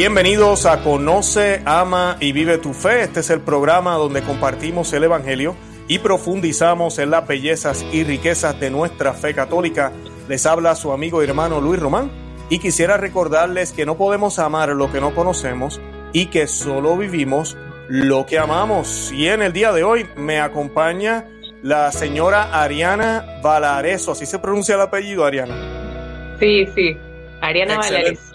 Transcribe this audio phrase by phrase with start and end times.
[0.00, 3.02] Bienvenidos a Conoce, Ama y Vive tu Fe.
[3.02, 5.56] Este es el programa donde compartimos el Evangelio
[5.88, 9.90] y profundizamos en las bellezas y riquezas de nuestra fe católica.
[10.28, 12.12] Les habla su amigo y hermano Luis Román
[12.48, 15.80] y quisiera recordarles que no podemos amar lo que no conocemos
[16.12, 17.56] y que solo vivimos
[17.88, 19.10] lo que amamos.
[19.10, 21.24] Y en el día de hoy me acompaña
[21.60, 24.12] la señora Ariana Valareso.
[24.12, 26.36] ¿Así se pronuncia el apellido, Ariana?
[26.38, 26.96] Sí, sí.
[27.40, 28.27] Ariana Valareso.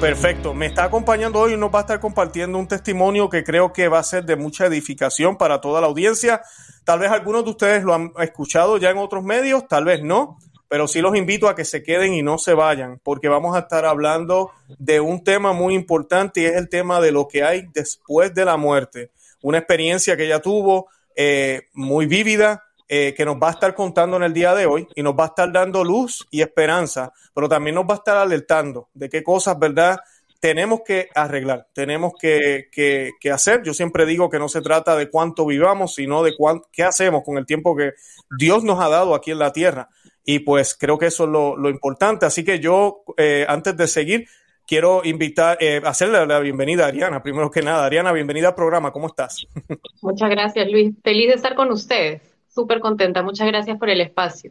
[0.00, 0.54] Perfecto.
[0.54, 3.88] Me está acompañando hoy y nos va a estar compartiendo un testimonio que creo que
[3.88, 6.42] va a ser de mucha edificación para toda la audiencia.
[6.84, 10.38] Tal vez algunos de ustedes lo han escuchado ya en otros medios, tal vez no,
[10.68, 13.60] pero sí los invito a que se queden y no se vayan, porque vamos a
[13.60, 17.66] estar hablando de un tema muy importante y es el tema de lo que hay
[17.72, 19.10] después de la muerte.
[19.42, 24.16] Una experiencia que ella tuvo eh, muy vívida, eh, que nos va a estar contando
[24.16, 27.46] en el día de hoy y nos va a estar dando luz y esperanza, pero
[27.46, 29.98] también nos va a estar alertando de qué cosas, ¿verdad?
[30.40, 33.62] Tenemos que arreglar, tenemos que, que, hacer.
[33.62, 36.34] Yo siempre digo que no se trata de cuánto vivamos, sino de
[36.72, 37.92] qué hacemos con el tiempo que
[38.38, 39.90] Dios nos ha dado aquí en la tierra.
[40.24, 42.24] Y pues creo que eso es lo, importante.
[42.24, 44.28] Así que yo, eh, antes de seguir,
[44.66, 47.84] quiero invitar, eh, hacerle la bienvenida a Ariana, primero que nada.
[47.84, 49.46] Ariana, bienvenida al programa, ¿cómo estás?
[50.00, 50.94] Muchas gracias, Luis.
[51.02, 53.22] Feliz de estar con ustedes súper contenta.
[53.22, 54.50] Muchas gracias por el espacio.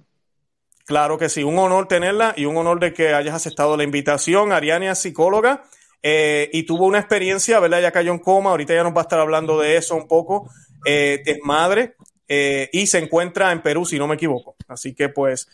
[0.85, 4.53] Claro que sí, un honor tenerla y un honor de que hayas aceptado la invitación.
[4.53, 5.63] Ariania es psicóloga
[6.01, 7.81] eh, y tuvo una experiencia, ¿verdad?
[7.81, 10.49] Ya cayó en coma, ahorita ya nos va a estar hablando de eso un poco.
[10.85, 11.95] Eh, es madre
[12.29, 14.55] eh, y se encuentra en Perú, si no me equivoco.
[14.69, 15.49] Así que pues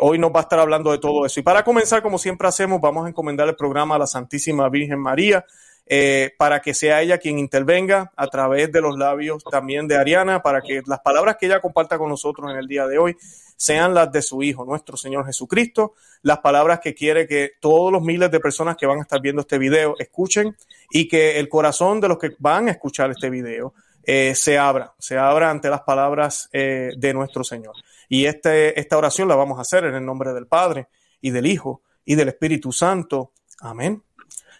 [0.00, 1.38] hoy nos va a estar hablando de todo eso.
[1.40, 5.00] Y para comenzar, como siempre hacemos, vamos a encomendar el programa a la Santísima Virgen
[5.00, 5.44] María.
[5.90, 10.42] Eh, para que sea ella quien intervenga a través de los labios también de Ariana,
[10.42, 13.16] para que las palabras que ella comparta con nosotros en el día de hoy
[13.56, 18.02] sean las de su Hijo, nuestro Señor Jesucristo, las palabras que quiere que todos los
[18.02, 20.54] miles de personas que van a estar viendo este video escuchen
[20.90, 23.72] y que el corazón de los que van a escuchar este video
[24.04, 27.74] eh, se abra, se abra ante las palabras eh, de nuestro Señor.
[28.10, 30.88] Y este, esta oración la vamos a hacer en el nombre del Padre
[31.22, 33.32] y del Hijo y del Espíritu Santo.
[33.60, 34.02] Amén.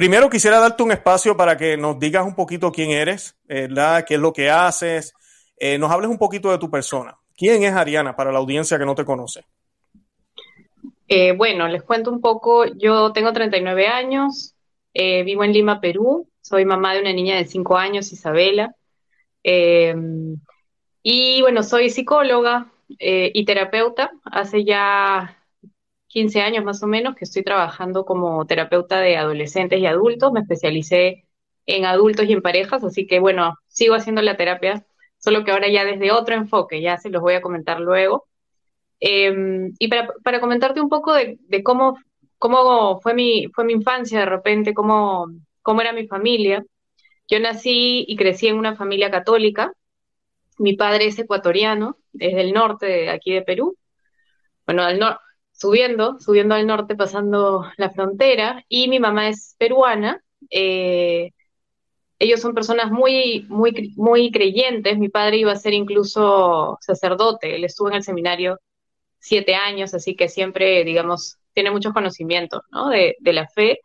[0.00, 4.02] primero quisiera darte un espacio para que nos digas un poquito quién eres, ¿verdad?
[4.08, 5.12] qué es lo que haces,
[5.58, 7.18] eh, nos hables un poquito de tu persona.
[7.36, 9.44] ¿Quién es Ariana para la audiencia que no te conoce?
[11.06, 12.64] Eh, bueno, les cuento un poco.
[12.64, 14.54] Yo tengo 39 años,
[14.94, 16.26] vivo en Lima, Perú.
[16.40, 18.74] Soy mamá de una niña de 5 años, Isabela.
[21.02, 24.12] y bueno, soy psicóloga y terapeuta.
[24.24, 25.39] Hace ya
[26.10, 30.32] 15 años más o menos que estoy trabajando como terapeuta de adolescentes y adultos.
[30.32, 31.24] Me especialicé
[31.66, 34.84] en adultos y en parejas, así que bueno, sigo haciendo la terapia,
[35.18, 38.26] solo que ahora ya desde otro enfoque, ya se los voy a comentar luego.
[39.00, 41.96] Em, y para, comentarte un poco de, cómo,
[42.38, 45.26] cómo fue, mi, fue mi infancia de repente, cómo,
[45.62, 46.64] cómo era mi familia.
[47.28, 49.72] Yo nací y crecí en una familia católica.
[50.58, 53.76] Mi padre es ecuatoriano, desde el norte de aquí de Perú.
[54.66, 55.20] Bueno, al norte
[55.60, 60.22] subiendo, subiendo al norte, pasando la frontera, y mi mamá es peruana.
[60.50, 61.32] Eh,
[62.18, 64.98] ellos son personas muy, muy, muy creyentes.
[64.98, 68.58] Mi padre iba a ser incluso sacerdote, él estuvo en el seminario
[69.18, 72.88] siete años, así que siempre, digamos, tiene muchos conocimientos ¿no?
[72.88, 73.80] de, de la fe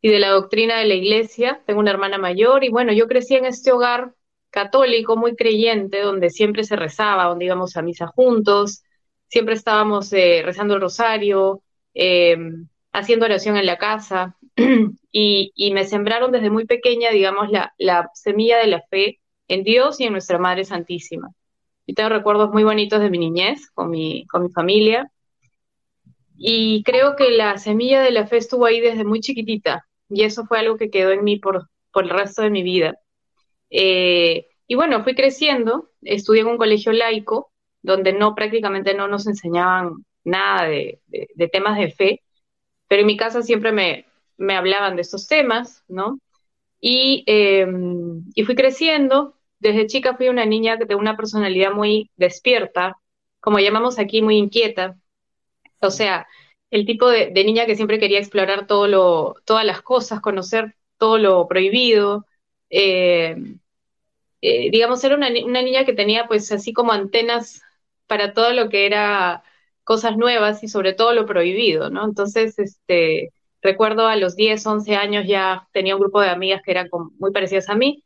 [0.00, 1.62] y de la doctrina de la iglesia.
[1.66, 4.14] Tengo una hermana mayor y bueno, yo crecí en este hogar
[4.50, 8.84] católico muy creyente, donde siempre se rezaba, donde íbamos a misa juntos,
[9.32, 11.62] siempre estábamos eh, rezando el rosario,
[11.94, 12.36] eh,
[12.92, 14.36] haciendo oración en la casa
[15.10, 20.04] y, me sembraron desde muy pequeña, digamos, la, semilla de la fe en Dios y
[20.04, 21.30] en nuestra Madre Santísima.
[21.86, 25.10] Yo tengo recuerdos muy bonitos de mi niñez con mi, con mi familia
[26.36, 30.44] y creo que la semilla de la fe estuvo ahí desde muy chiquitita y eso
[30.44, 32.98] fue algo que quedó en mí por, por el resto de mi vida.
[33.70, 37.51] Eh, y bueno, fui creciendo, estudié en un colegio laico
[37.82, 41.00] donde no prácticamente no nos enseñaban nada de,
[41.50, 42.22] temas de fe,
[42.88, 44.06] pero en mi casa siempre me,
[44.54, 46.18] hablaban de estos temas, ¿no?
[46.80, 49.34] Em, y, fui creciendo.
[49.58, 52.96] Desde chica fui una niña de una personalidad muy despierta,
[53.40, 54.96] como llamamos aquí, muy inquieta.
[55.80, 56.26] O sea,
[56.70, 61.18] el tipo de, niña que siempre quería explorar todo lo, todas las cosas, conocer todo
[61.18, 62.26] lo prohibido.
[62.70, 63.36] Eh,
[64.40, 67.62] eh, digamos, era una, una, niña que tenía pues así como antenas
[68.06, 69.42] para todo lo que era
[69.84, 72.04] cosas nuevas y sobre todo lo prohibido, ¿no?
[72.04, 73.32] Entonces, este,
[73.62, 76.88] recuerdo a los 10, 11 años ya tenía un grupo de amigas que eran
[77.18, 78.04] muy parecidas a mí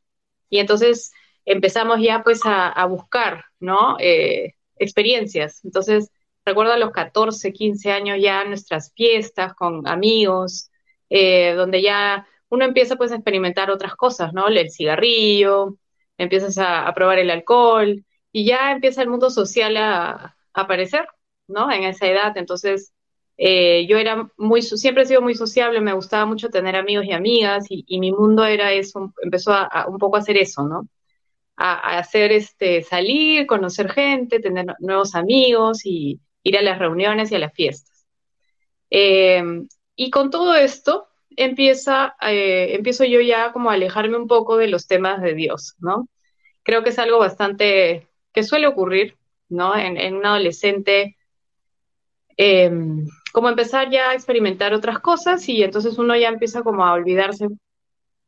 [0.50, 1.12] y entonces
[1.44, 3.96] empezamos ya pues a, buscar, ¿no?
[4.00, 5.64] Eh, experiencias.
[5.64, 6.10] Entonces,
[6.44, 10.70] recuerdo a los 14, 15 años ya nuestras fiestas con amigos,
[11.10, 14.48] eh, donde ya uno empieza pues a experimentar otras cosas, ¿no?
[14.48, 15.78] El cigarrillo,
[16.19, 18.04] empiezas a, probar el alcohol
[18.37, 21.06] y ya empieza el mundo social a, aparecer,
[21.49, 21.73] ¿no?
[21.73, 22.37] En esa edad.
[22.37, 22.93] Entonces,
[23.38, 27.12] eh, yo era muy, siempre he sido muy sociable, me gustaba mucho tener amigos y
[27.12, 30.87] amigas y, mi mundo era eso, empezó a, un poco a hacer eso, ¿no?
[31.56, 37.37] A, hacer este, salir, conocer gente, tener nuevos amigos y ir a las reuniones y
[37.37, 38.06] a las fiestas.
[38.91, 39.43] Eh,
[39.94, 44.69] y con todo esto, empieza, eh, empiezo yo ya como a alejarme un poco de
[44.69, 46.06] los temas de Dios, ¿no?
[46.65, 49.17] Creo que es algo bastante que suele ocurrir,
[49.49, 49.75] ¿no?
[49.75, 51.17] En, un adolescente,
[52.37, 56.93] em, como empezar ya a experimentar otras cosas y entonces uno ya empieza como a
[56.93, 57.49] olvidarse,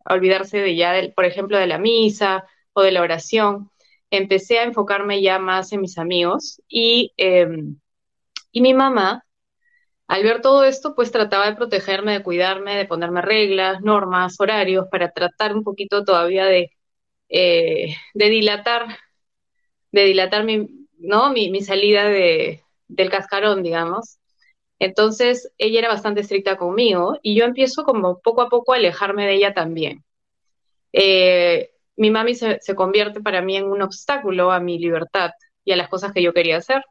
[0.07, 3.71] a olvidarse de ya, por ejemplo, de la misa o de la oración.
[4.11, 7.79] Empecé a enfocarme ya más en mis amigos y, em,
[8.53, 9.25] y mi mamá
[10.09, 14.87] al ver todo esto, pues trataba de protegerme, de cuidarme, de ponerme reglas, normas, horarios,
[14.91, 16.73] para tratar un poquito todavía de,
[17.29, 18.87] eh, de dilatar,
[19.93, 20.69] de dilatar mi,
[20.99, 21.33] ¿no?
[21.33, 24.19] mi, salida de, del cascarón, digamos.
[24.79, 29.27] Entonces, ella era bastante estricta conmigo y yo empiezo como poco a poco a alejarme
[29.27, 30.05] de ella también.
[30.93, 35.31] Eh, mi mami se, se convierte para mí en un obstáculo a mi libertad
[35.65, 36.83] y a las cosas que yo quería hacer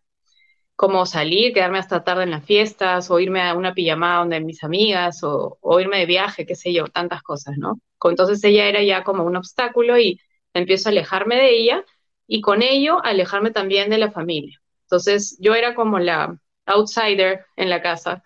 [0.77, 4.63] como salir, quedarme hasta tarde en las fiestas, o irme a una pijamada donde mis
[4.63, 7.79] amigas, o, irme de viaje, qué sé yo, tantas cosas, ¿no?
[8.03, 10.21] Entonces ella era ya como un obstáculo y
[10.53, 11.85] empiezo a alejarme de ella
[12.27, 14.59] y con ello alejarme también de la familia.
[14.83, 18.23] Entonces yo era como la outsider en la casa,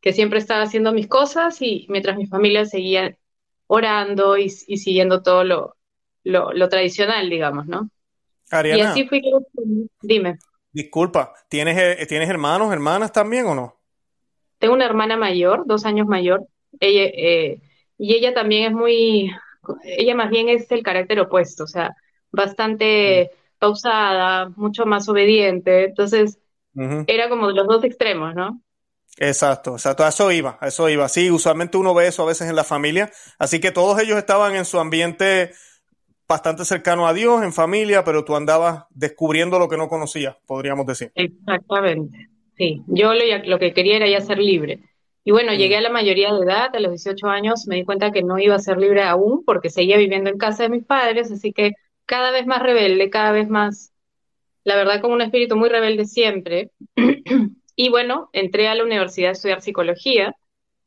[0.00, 3.16] que siempre estaba haciendo mis cosas y mientras mi familia seguía
[3.66, 5.76] orando y, siguiendo todo lo,
[6.24, 7.88] lo, tradicional, digamos, ¿no?
[8.50, 9.22] Ariana, y así fui,
[10.02, 10.38] dime.
[10.70, 13.80] Disculpa, ¿tienes, eh, ¿tienes hermanos, hermanas también o no?
[14.58, 16.46] Tengo una hermana mayor, dos años mayor.
[16.80, 17.60] Ella, eh,
[17.96, 19.30] y ella también es muy,
[19.84, 21.96] ella más bien es el carácter opuesto, o sea,
[22.30, 23.30] bastante
[23.64, 25.84] pausada, mucho más obediente.
[25.84, 26.38] Entonces,
[27.06, 28.60] era como de los dos extremos, ¿no?
[29.16, 31.08] Exacto, exacto, a eso iba, a eso iba.
[31.08, 34.56] Sí, usualmente uno ve eso a veces en la familia, así que todos ellos estaban
[34.56, 35.52] en su ambiente
[36.28, 40.84] bastante cercano a Dios, en familia, pero tú andabas descubriendo lo que no conocías, podríamos
[40.84, 41.12] decir.
[41.14, 42.82] Exactamente, sí.
[42.88, 44.80] Yo lo, que quería era ya ser libre.
[45.22, 45.56] Y bueno, mm.
[45.56, 48.38] llegué a la mayoría de edad, a los 18 años, me di cuenta que no
[48.38, 51.74] iba a ser libre aún porque seguía viviendo en casa de mis padres, así que
[52.06, 53.92] cada vez más rebelde, cada vez más,
[54.64, 56.70] la verdad, con un espíritu muy rebelde siempre.
[57.76, 60.34] y bueno, entré a la universidad a estudiar psicología,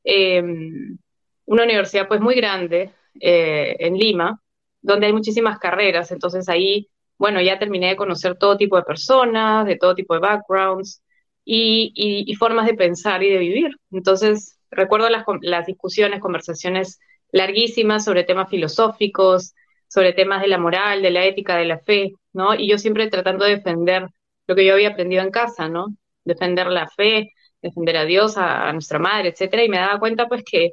[0.04, 0.98] em,
[1.46, 4.42] una universidad pues muy grande eh, en Lima,
[4.82, 9.66] donde hay muchísimas carreras, entonces ahí, bueno, ya terminé de conocer todo tipo de personas,
[9.66, 11.02] de todo tipo de backgrounds
[11.44, 13.72] y, formas de pensar y de vivir.
[13.92, 17.00] Entonces, recuerdo las, las discusiones, conversaciones
[17.32, 19.54] larguísimas sobre temas filosóficos,
[19.88, 22.56] sobre temas de la moral, de la ética, de la fe, ¿no?
[22.56, 24.08] Y yo siempre tratando de defender
[24.48, 25.88] lo que yo había aprendido en casa, ¿no?
[26.24, 30.44] Defender la fe, defender a Dios, a, nuestra madre, etcétera, y me daba cuenta pues
[30.44, 30.72] que,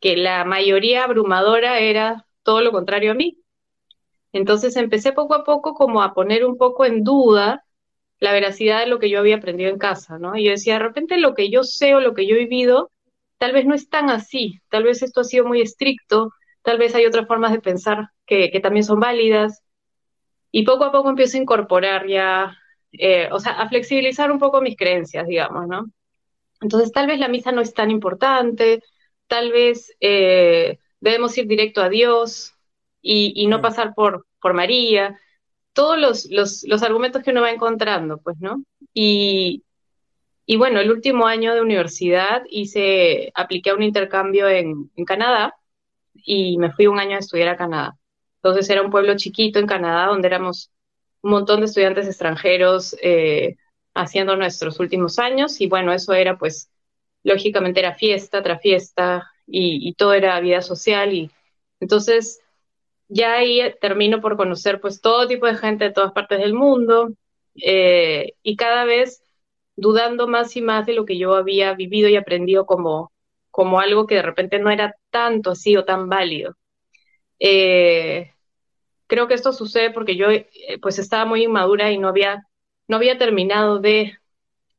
[0.00, 3.38] que la mayoría abrumadora era todo lo contrario a mí.
[4.32, 7.64] Entonces empecé poco a poco como a poner un poco en duda
[8.20, 10.36] la veracidad de lo que yo había aprendido en casa, ¿no?
[10.36, 12.90] Y yo decía, de repente lo que yo sé o lo que yo he vivido,
[13.38, 16.30] tal vez no es tan así, tal vez esto ha sido muy estricto,
[16.64, 19.62] tal vez hay otras formas de pensar que, también son válidas.
[20.50, 22.56] Y poco a poco empiezo a incorporar ya,
[22.92, 25.86] eh, o sea, a flexibilizar un poco mis creencias, digamos, ¿no?
[26.60, 28.82] Entonces tal vez la misa no es tan importante,
[29.26, 32.54] tal vez eh, debemos ir directo a Dios
[33.02, 35.18] y, no pasar por, por María,
[35.74, 38.64] todos los, los, argumentos que uno va encontrando, pues, ¿no?
[38.94, 39.64] Y,
[40.46, 45.54] y bueno, el último año de universidad hice, apliqué a un intercambio en, Canadá
[46.14, 47.96] y me fui un año a estudiar a Canadá.
[48.36, 50.70] Entonces era un pueblo chiquito en Canadá donde éramos
[51.22, 53.56] un montón de estudiantes extranjeros eh,
[53.94, 56.70] haciendo nuestros últimos años y bueno, eso era pues,
[57.22, 61.30] lógicamente era fiesta tras fiesta, y, todo era vida social y
[61.80, 62.40] entonces
[63.08, 67.10] ya ahí termino por conocer pues todo tipo de gente de todas partes del mundo
[67.56, 69.22] eh, y cada vez
[69.76, 73.12] dudando más y más de lo que yo había vivido y aprendido como,
[73.54, 76.56] como algo que de repente no era tanto así o tan válido.
[77.38, 78.32] Eh,
[79.06, 80.48] creo que esto sucede porque yo eh,
[80.82, 82.48] pues estaba muy inmadura y no había,
[82.88, 84.18] no había terminado de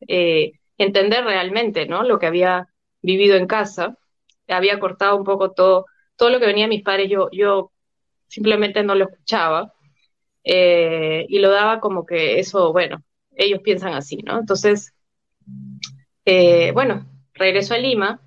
[0.10, 2.04] eh, entender realmente, ¿no?
[2.04, 2.68] Lo que había
[3.02, 3.98] vivido en casa.
[4.50, 5.86] Había cortado un poco todo,
[6.18, 7.72] todo lo que venía a mis padres, yo, yo
[8.28, 9.74] simplemente no lo escuchaba.
[10.44, 13.02] Y lo daba como que eso, bueno,
[13.38, 14.38] ellos piensan así, ¿no?
[14.38, 14.94] Entonces,
[16.74, 17.06] bueno,
[17.36, 18.20] regreso a Lima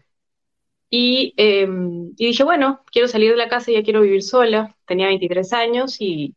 [0.90, 4.76] em, y, dije, bueno, quiero salir de la casa, ya quiero vivir sola.
[4.86, 6.34] Tenía 23 años y,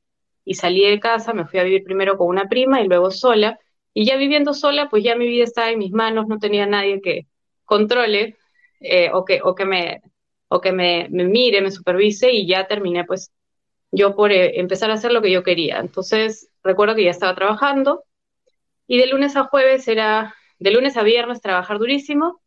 [0.54, 3.60] salí de casa, me fui a vivir primero con una prima y luego sola.
[3.94, 7.02] Y ya viviendo sola, pues ya mi vida estaba en mis manos, no tenía nadie
[7.02, 7.28] que
[7.66, 8.38] controle
[8.82, 10.02] eh, o que, o que, me,
[10.50, 13.32] o que me, mire, me supervise y ya terminé pues
[13.92, 15.80] yo por eh, empezar a hacer lo que yo quería.
[15.80, 18.04] Entonces recuerdo que ya estaba trabajando
[18.88, 22.42] y de lunes a jueves era, de lunes a viernes trabajar durísimo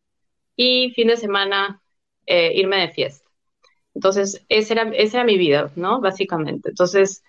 [0.56, 1.82] y fin de semana
[2.26, 3.28] eh, irme de fiesta.
[3.94, 6.00] Entonces, esa era, esa era mi vida, ¿no?
[6.00, 6.70] Básicamente.
[6.70, 7.22] Entonces,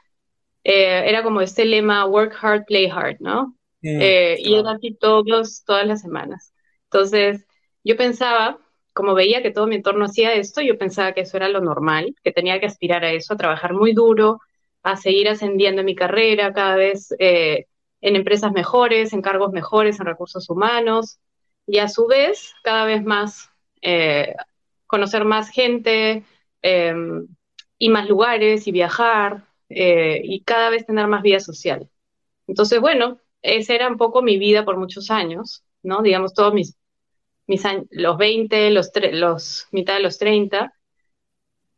[0.64, 3.56] eh, era como este lema, work hard, play hard, ¿no?
[3.82, 6.54] Eh, y era así todos, todas las semanas.
[6.86, 7.46] Entonces,
[7.84, 8.60] yo pensaba,
[8.94, 12.16] como veía que todo mi entorno hacía esto, yo pensaba que eso era lo normal,
[12.24, 14.40] que tenía que aspirar a eso, a trabajar muy duro,
[14.82, 17.10] a seguir ascendiendo en mi carrera cada vez
[18.06, 21.20] en empresas mejores, en cargos mejores, en recursos humanos,
[21.66, 23.50] y a su vez cada vez más
[23.82, 24.36] eh,
[24.88, 26.24] conocer más gente
[26.62, 27.28] em,
[27.78, 31.90] y más lugares y viajar eh, y cada vez tener más vida social.
[32.48, 36.02] Entonces, bueno, esa era un poco mi vida por muchos años, ¿no?
[36.02, 36.78] Digamos, todos mis,
[37.48, 40.74] mis años, los 20, los, los mitad de los 30.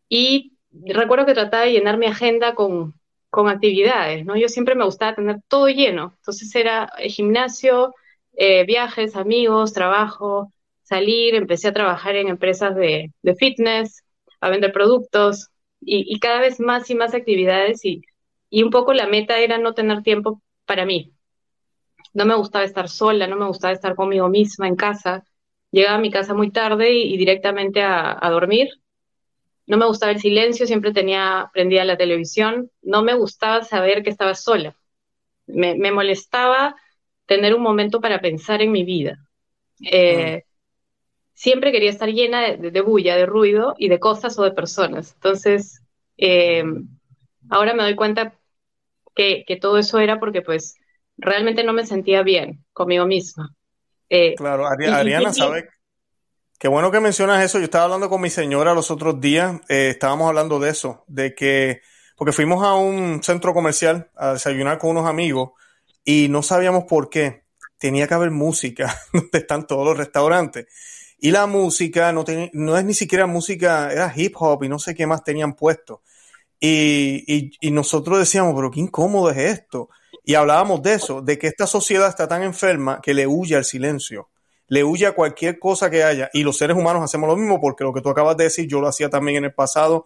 [0.10, 2.96] Y recuerdo que trataba de llenar mi agenda con,
[3.30, 4.36] con actividades, ¿no?
[4.38, 6.16] Yo siempre me gustaba tener todo lleno.
[6.18, 7.94] Entonces era gimnasio,
[8.34, 10.54] eh, viajes, amigos, trabajo,
[10.88, 14.03] salir, empecé a trabajar en empresas de, fitness,
[14.41, 15.50] a vender productos
[15.82, 18.01] y, cada vez más y más actividades y,
[18.51, 21.12] un poco la meta era no tener tiempo para mí.
[22.13, 25.25] No me gustaba estar sola, no me gustaba estar conmigo misma en casa.
[25.72, 28.70] Llegaba a mi casa muy tarde y, directamente a, dormir.
[29.65, 32.72] No me gustaba el silencio, siempre tenía prendida la televisión.
[32.82, 34.75] No me gustaba saber que estaba sola.
[35.48, 36.75] me molestaba
[37.25, 39.20] tener un momento para pensar en mi vida.
[39.82, 40.44] Eh,
[41.38, 45.13] siempre quería estar llena de, bulla, de ruido y de cosas o de personas.
[45.13, 45.84] Entonces,
[46.17, 46.63] eh,
[47.48, 48.34] ahora me doy cuenta
[49.13, 50.75] que, todo eso era porque pues
[51.15, 53.53] realmente no me sentía bien conmigo misma.
[54.10, 55.70] Eh, claro, Ariana, ¿sabe?
[56.58, 57.60] Qué bueno que mencionas eso.
[57.60, 61.82] Yo estaba hablando con mi señora los otros días, estábamos hablando de eso, de que,
[62.15, 65.51] porque fuimos a un centro comercial a desayunar con unos amigos
[66.03, 67.44] y no sabíamos por qué.
[67.77, 70.65] Tenía que haber música donde están todos los restaurantes.
[71.20, 74.94] Y la música no, no es ni siquiera música, era hip hop y no sé
[74.94, 76.02] qué más tenían puesto.
[76.60, 79.90] Y, y, nosotros decíamos, pero qué incómodo es esto.
[80.24, 83.66] Y hablábamos de eso, de que esta sociedad está tan enferma que le huye al
[83.66, 84.30] silencio,
[84.68, 86.30] le huye a cualquier cosa que haya.
[86.34, 88.82] Y los seres humanos hacemos lo mismo porque lo que tú acabas de decir, yo
[88.82, 90.06] lo hacía también en el pasado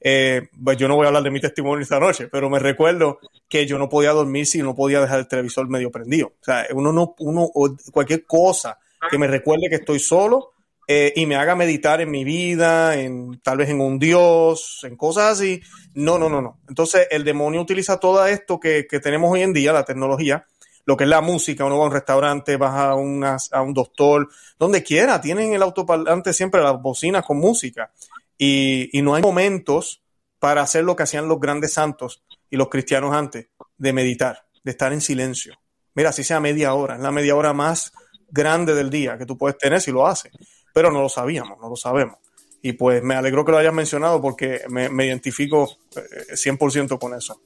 [0.00, 3.20] eh, pues yo no voy a hablar de mi testimonio esta noche, pero me recuerdo
[3.48, 6.28] que yo no podía dormir si no podía dejar el televisor medio prendido.
[6.40, 7.50] O sea, uno no, uno,
[7.92, 10.50] cualquier cosa que me recuerde que estoy solo
[10.86, 14.96] eh, y me haga meditar en mi vida, en tal vez en un Dios, en
[14.96, 15.62] cosas así.
[15.94, 16.58] No, no, no, no.
[16.68, 20.46] Entonces el demonio utiliza todo esto que, que tenemos hoy en día, la tecnología,
[20.86, 24.28] lo que es la música, uno va a un restaurante, vas a, a un doctor,
[24.58, 27.92] donde quiera, tienen el autoparlante siempre, las bocinas con música.
[28.36, 30.02] Y, no hay momentos
[30.38, 34.70] para hacer lo que hacían los grandes santos y los cristianos antes, de meditar, de
[34.70, 35.54] estar en silencio.
[35.94, 37.92] Mira, si sea media hora, es la media hora más
[38.30, 40.32] grande del día que tú puedes tener si lo haces.
[40.72, 42.16] Pero no lo sabíamos, no lo sabemos.
[42.62, 47.14] Y pues me alegro que lo hayas mencionado porque me, me identifico 100% eh, con
[47.14, 47.40] eso.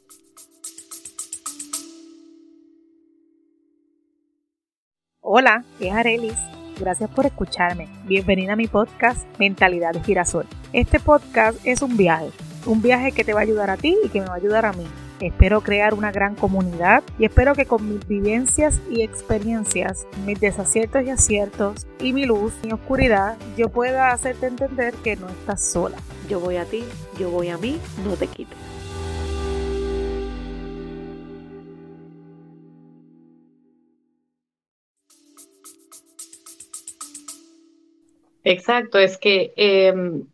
[5.20, 6.38] Hola, es Arelis
[6.78, 7.88] Gracias por escucharme.
[8.04, 10.46] Bienvenida a mi podcast Mentalidad de Girasol.
[10.72, 12.30] Este podcast es un viaje,
[12.66, 14.66] un viaje que te va a ayudar a ti y que me va a ayudar
[14.66, 14.84] a mí.
[15.20, 21.04] Espero crear una gran comunidad y espero que con mis vivencias y experiencias, mis desaciertos
[21.04, 25.96] y aciertos y mi luz y oscuridad, yo pueda hacerte entender que no estás sola.
[26.28, 26.84] Yo voy a ti,
[27.18, 28.58] yo voy a mí, no te quites.
[38.44, 40.26] Exacto, es que, em,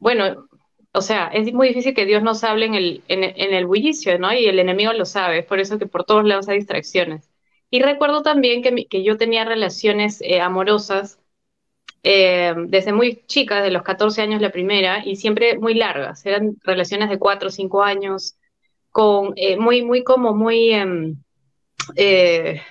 [0.00, 0.48] bueno,
[0.92, 4.32] o sea, es muy difícil que Dios nos hable en el, en, el bullicio, ¿no?
[4.32, 7.30] Y el enemigo lo sabe, es por eso que por todos lados hay distracciones.
[7.70, 11.18] Y recuerdo también que, que yo tenía relaciones eh, amorosas
[12.02, 16.56] em, desde muy chicas, de los 14 años la primera, y siempre muy largas, eran
[16.64, 18.36] relaciones de 4 o 5 años,
[18.90, 21.16] con, eh, muy, muy como muy, em,
[21.96, 22.62] eh,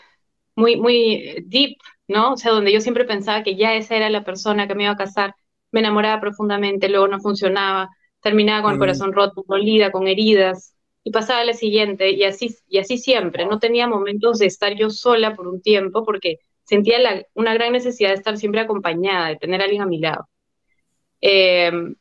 [0.55, 2.33] muy, muy deep, ¿no?
[2.33, 4.93] O sea, donde yo siempre pensaba que ya esa era la persona que me iba
[4.93, 5.35] a casar,
[5.71, 7.89] me enamoraba profundamente, luego no funcionaba,
[8.21, 12.55] terminaba con el corazón roto, dolida, con heridas, y pasaba a la siguiente, y así,
[12.67, 13.45] y así siempre.
[13.45, 16.97] No tenía momentos de estar yo sola por un tiempo, porque sentía
[17.33, 20.27] una gran necesidad de estar siempre acompañada, de tener a alguien a mi lado.
[21.21, 21.95] Em,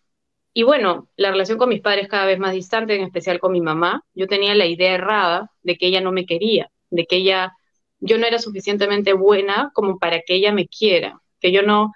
[0.52, 3.60] y bueno, la relación con mis padres cada vez más distante, en especial con mi
[3.60, 4.04] mamá.
[4.14, 7.52] Yo tenía la idea errada de que ella no me quería, de que ella,
[8.00, 11.92] yo no era suficientemente buena como para que ella me quiera, que yo no,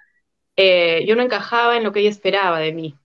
[0.55, 2.95] eh, yo no encajaba en lo que ella esperaba de mí.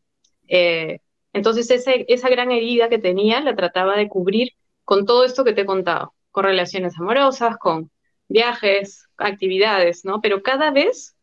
[0.49, 1.01] Eh,
[1.38, 4.52] entonces esa gran herida que tenía la trataba de cubrir
[4.85, 7.90] con todo esto que te he contado, con relaciones amorosas, con
[8.28, 10.21] viajes, actividades, ¿no?
[10.21, 11.16] Pero cada vez,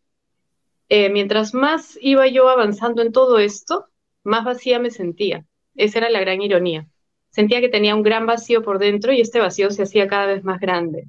[0.89, 3.87] eh, mientras más iba yo avanzando en todo esto,
[4.23, 5.45] más vacía me sentía.
[5.75, 6.87] Esa era la gran ironía.
[7.29, 10.43] Sentía que tenía un gran vacío por dentro y este vacío se hacía cada vez
[10.43, 11.07] más grande.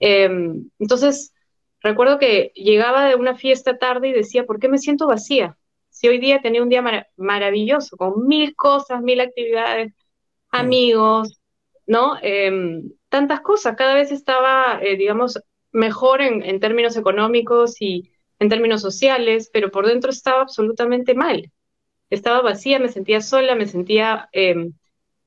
[0.00, 1.32] Em, entonces,
[1.80, 5.56] recuerdo que llegaba de una fiesta tarde y decía, ¿por qué me siento vacía?
[5.94, 6.82] Si hoy día tenía un día
[7.16, 9.94] maravilloso, con mil cosas, mil actividades,
[10.50, 11.40] amigos,
[11.86, 12.16] ¿no?
[12.22, 13.76] Em, tantas cosas.
[13.76, 15.40] Cada vez estaba, eh, digamos,
[15.72, 21.50] mejor en, en términos económicos y en términos sociales, pero por dentro estaba absolutamente mal
[22.10, 24.72] estaba vacía, me sentía sola, me sentía em,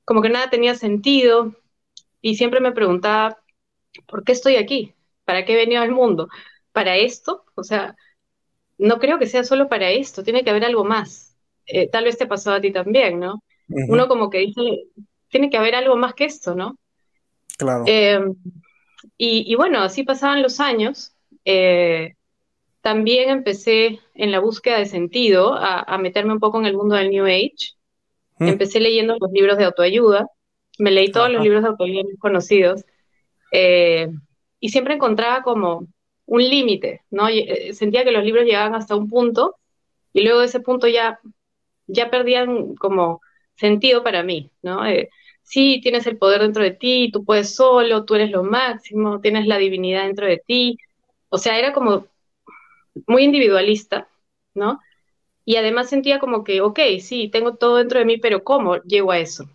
[0.04, 1.54] como que nada tenía sentido
[2.20, 3.38] y siempre me preguntaba,
[4.06, 4.94] ¿por qué estoy aquí?
[5.24, 6.28] ¿Para qué he venido al mundo?
[6.72, 7.44] ¿Para esto?
[7.54, 7.96] O sea,
[8.78, 11.36] no creo que sea solo para esto, tiene que haber algo más.
[11.66, 13.42] Eh, tal vez te pasó a ti también, ¿no?
[13.68, 14.84] Uno como que dice,
[15.28, 16.78] tiene que haber algo más que esto, ¿no?
[17.58, 17.84] Claro.
[17.86, 18.34] Em,
[19.18, 21.12] y, bueno, así pasaban los años.
[21.44, 22.14] Eh,
[22.80, 27.10] también empecé en la búsqueda de sentido a, meterme un poco en el mundo del
[27.10, 27.74] New Age.
[28.38, 28.48] Mm.
[28.48, 30.26] Empecé leyendo los libros de autoayuda,
[30.78, 32.84] me leí todos los libros de autoayuda conocidos
[33.52, 34.08] eh,
[34.60, 35.88] y siempre encontraba como
[36.28, 37.28] un límite, ¿no?
[37.28, 39.56] Eh, sentía que los libros llegaban hasta un punto
[40.12, 41.20] y luego de ese punto ya,
[41.86, 43.22] ya perdían como
[43.56, 44.86] sentido para mí, ¿no?
[44.86, 45.10] Eh,
[45.42, 49.46] sí, tienes el poder dentro de ti, tú puedes solo, tú eres lo máximo, tienes
[49.46, 50.78] la divinidad dentro de ti.
[51.30, 52.06] O sea, era como
[53.06, 54.08] muy individualista,
[54.54, 54.80] ¿no?
[55.44, 59.12] Y además sentía como que, ok, sí, tengo todo dentro de mí, pero ¿cómo llego
[59.12, 59.48] a eso?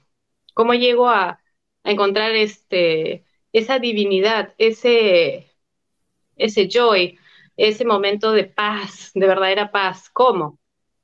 [0.53, 1.39] ¿Cómo llego a,
[1.85, 5.52] encontrar este, esa divinidad, ese,
[6.43, 7.17] ese joy,
[7.57, 10.09] ese momento de paz, de verdadera paz?
[10.11, 10.59] ¿Cómo?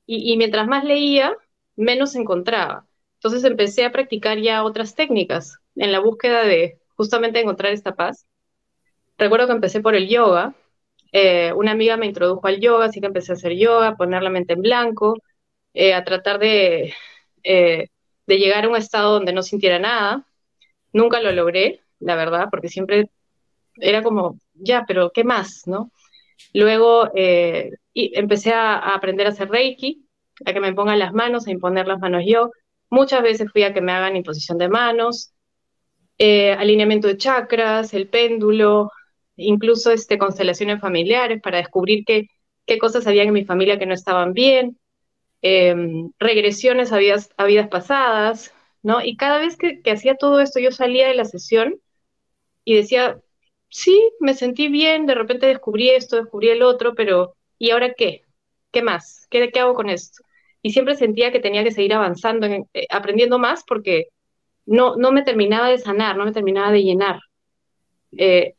[0.06, 1.36] Y, mientras más leía,
[1.76, 2.86] menos encontraba.
[3.14, 8.26] Entonces empecé a practicar ya otras técnicas en la búsqueda de justamente encontrar esta paz.
[9.18, 10.54] Recuerdo que empecé por el yoga,
[11.12, 14.22] eh, una amiga me introdujo al yoga, así que empecé a hacer yoga, a poner
[14.22, 15.16] la mente en blanco,
[15.74, 16.94] eh, a tratar de,
[17.44, 17.88] eh,
[18.26, 20.26] de llegar a un estado donde no sintiera nada.
[20.92, 23.10] Nunca lo logré, la verdad, porque siempre
[23.76, 25.62] era como, ya, pero ¿qué más?
[25.66, 25.90] ¿no?
[26.54, 30.06] Luego y empecé a, aprender a hacer Reiki,
[30.44, 32.50] a que me pongan las manos, a imponer las manos yo.
[32.88, 35.32] Muchas veces fui a que me hagan imposición de manos,
[36.18, 38.90] alineamiento de chakras, el péndulo,
[39.36, 42.26] incluso este, constelaciones familiares para descubrir qué,
[42.66, 44.78] qué cosas había en mi familia que no estaban bien,
[45.42, 49.02] em, regresiones a vidas, a vidas, pasadas, ¿no?
[49.04, 51.80] Y cada vez que hacía todo esto, yo salía de la sesión
[52.64, 53.20] y decía,
[53.70, 58.22] sí, me sentí bien, de repente descubrí esto, descubrí el otro, pero ¿y ahora qué?
[58.72, 59.26] ¿Qué más?
[59.30, 60.22] ¿Qué, qué hago con esto?
[60.62, 64.08] Y siempre sentía que tenía que seguir avanzando, eh, aprendiendo más porque
[64.66, 67.20] no, no me terminaba de sanar, no me terminaba de llenar.
[68.16, 68.54] Eh,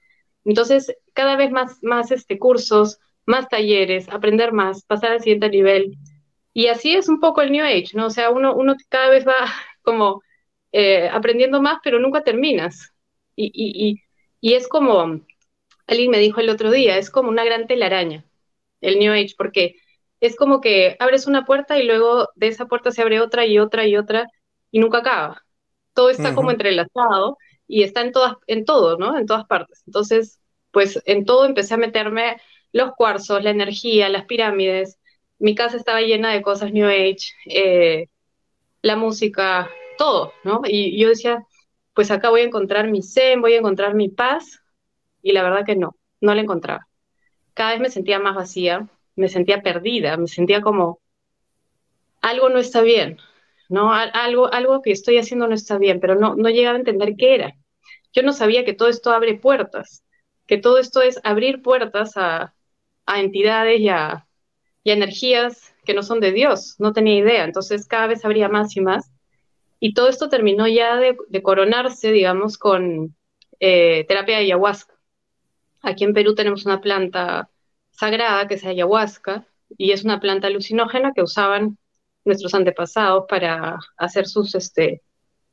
[0.45, 5.97] entonces, cada vez más, más este, cursos, más talleres, aprender más, pasar al siguiente nivel.
[6.53, 8.07] Y así es un poco el New Age, ¿no?
[8.07, 9.35] O sea, uno, uno cada vez va
[9.83, 10.21] como
[10.71, 12.93] eh, aprendiendo más, pero nunca terminas.
[13.35, 14.01] Y, y, y,
[14.41, 15.21] es como,
[15.87, 18.25] alguien me dijo el otro día, es como una gran telaraña,
[18.81, 19.75] el New Age, porque
[20.19, 23.59] es como que abres una puerta y luego de esa puerta se abre otra y
[23.59, 24.27] otra y otra
[24.71, 25.43] y nunca acaba.
[25.93, 29.17] Todo está como entrelazado y está en todas, en todo, ¿no?
[29.17, 29.83] En todas partes.
[29.85, 30.39] Entonces,
[30.71, 32.37] pues en todo empecé a meterme
[32.71, 34.99] los cuarzos, la energía, las pirámides.
[35.39, 38.07] Mi casa estaba llena de cosas New Age, eh,
[38.81, 40.61] la música, todo, ¿no?
[40.65, 41.45] Y yo decía,
[42.01, 44.59] pues acá voy a encontrar mi zen, voy a encontrar mi paz,
[45.21, 46.87] y la verdad que no, no la encontraba.
[47.53, 50.99] Cada vez me sentía más vacía, me sentía perdida, me sentía como
[52.19, 53.19] algo no está bien,
[53.69, 53.93] ¿no?
[53.93, 57.35] Algo, algo que estoy haciendo no está bien, pero no, no llegaba a entender qué
[57.35, 57.55] era.
[58.13, 60.03] Yo no sabía que todo esto abre puertas,
[60.47, 62.55] que todo esto es abrir puertas a,
[63.15, 64.27] entidades y a,
[64.85, 66.77] energías que no son de Dios.
[66.79, 67.43] No tenía idea.
[67.43, 69.11] Entonces cada vez abría más y más.
[69.83, 73.15] Y todo esto terminó ya de, coronarse, digamos, con
[73.59, 74.93] eh, terapia de ayahuasca.
[75.81, 77.49] Aquí en Perú tenemos una planta
[77.89, 79.47] sagrada que es ayahuasca
[79.79, 81.79] y es una planta alucinógena que usaban
[82.25, 85.01] nuestros antepasados para hacer sus, este,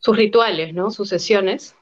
[0.04, 0.90] rituales, ¿no?
[0.90, 1.74] sus sesiones,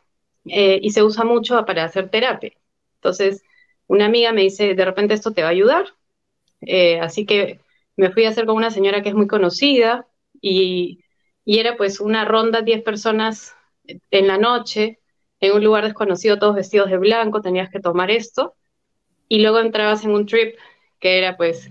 [0.45, 2.53] eh, y se usa mucho para hacer terapia.
[2.99, 3.43] Entonces,
[3.89, 5.87] una amiga me dice, de repente esto te va a ayudar,
[6.61, 7.61] eh, así que
[7.97, 10.07] me fui a hacer con una señora que es muy conocida
[10.41, 11.01] y,
[11.47, 13.55] y era pues una ronda, 10 personas
[14.11, 14.99] en la noche,
[15.41, 18.57] en un lugar desconocido, todos vestidos de blanco, tenías que tomar esto,
[19.29, 20.57] y luego entrabas en un trip
[20.99, 21.71] que era pues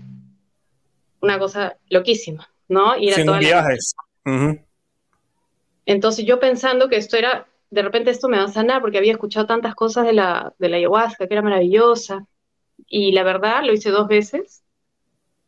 [1.20, 2.96] una cosa loquísima, ¿no?
[2.96, 3.94] Ir a viajes.
[5.84, 9.12] Entonces yo pensando que esto era, de repente esto me va a sanar, porque había
[9.12, 12.26] escuchado tantas cosas de la, de la ayahuasca, que era maravillosa,
[12.88, 14.62] y la verdad lo hice dos veces,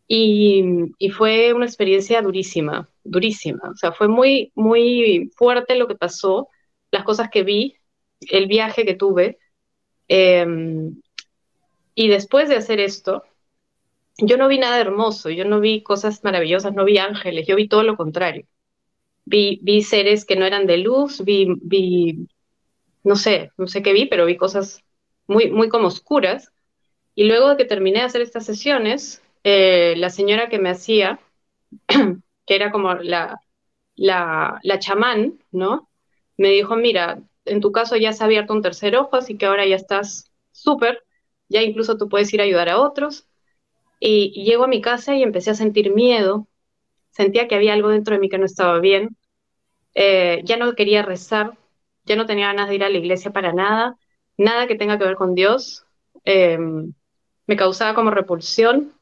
[0.08, 3.70] y, fue una experiencia durísima, durísima.
[3.70, 6.48] O sea, fue muy, muy fuerte lo que pasó,
[6.90, 7.76] las cosas que vi,
[8.30, 9.38] el viaje que tuve.
[10.08, 11.00] Em,
[11.94, 13.24] y después de hacer esto,
[14.18, 17.68] yo no vi nada hermoso, yo no vi cosas maravillosas, no vi ángeles, yo vi
[17.68, 18.46] todo lo contrario.
[19.26, 22.28] Vi, vi seres que no eran de luz, vi, vi,
[23.04, 24.82] no sé, no sé qué vi, pero vi cosas
[25.26, 26.50] muy, muy como oscuras.
[27.14, 31.18] Y luego de que terminé de hacer estas sesiones, eh, la señora que me hacía,
[31.88, 33.40] que era como la,
[33.96, 35.88] la, la chamán, ¿no?
[36.36, 39.46] Me dijo, mira, en tu caso ya se ha abierto un tercer ojo, así que
[39.46, 41.02] ahora ya estás súper,
[41.48, 43.26] ya incluso tú puedes ir a ayudar a otros.
[44.00, 46.46] Y, llego a mi casa y empecé a sentir miedo,
[47.10, 49.16] sentía que había algo dentro de mí que no estaba bien,
[49.94, 51.58] eh, ya no quería rezar,
[52.04, 53.96] ya no tenía ganas de ir a la iglesia para nada,
[54.36, 55.86] nada que tenga que ver con Dios,
[56.24, 56.92] em,
[57.46, 58.97] me causaba como repulsión,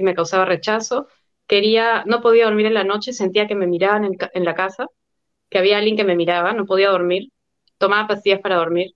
[0.00, 1.08] me causaba rechazo,
[1.46, 4.86] quería, no podía dormir en la noche, sentía que me miraban en, en la casa,
[5.50, 7.30] que había alguien que me miraba, no podía dormir,
[7.78, 8.94] tomaba pastillas para dormir.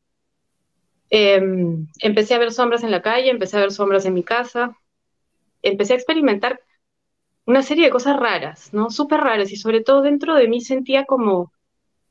[1.11, 4.77] Em, empecé a ver sombras en la calle, empecé a ver sombras en mi casa,
[5.62, 6.61] empecé a experimentar
[7.47, 8.90] una serie de cosas raras, ¿no?
[8.90, 11.53] Súper raras y sobre todo dentro de mí sentía como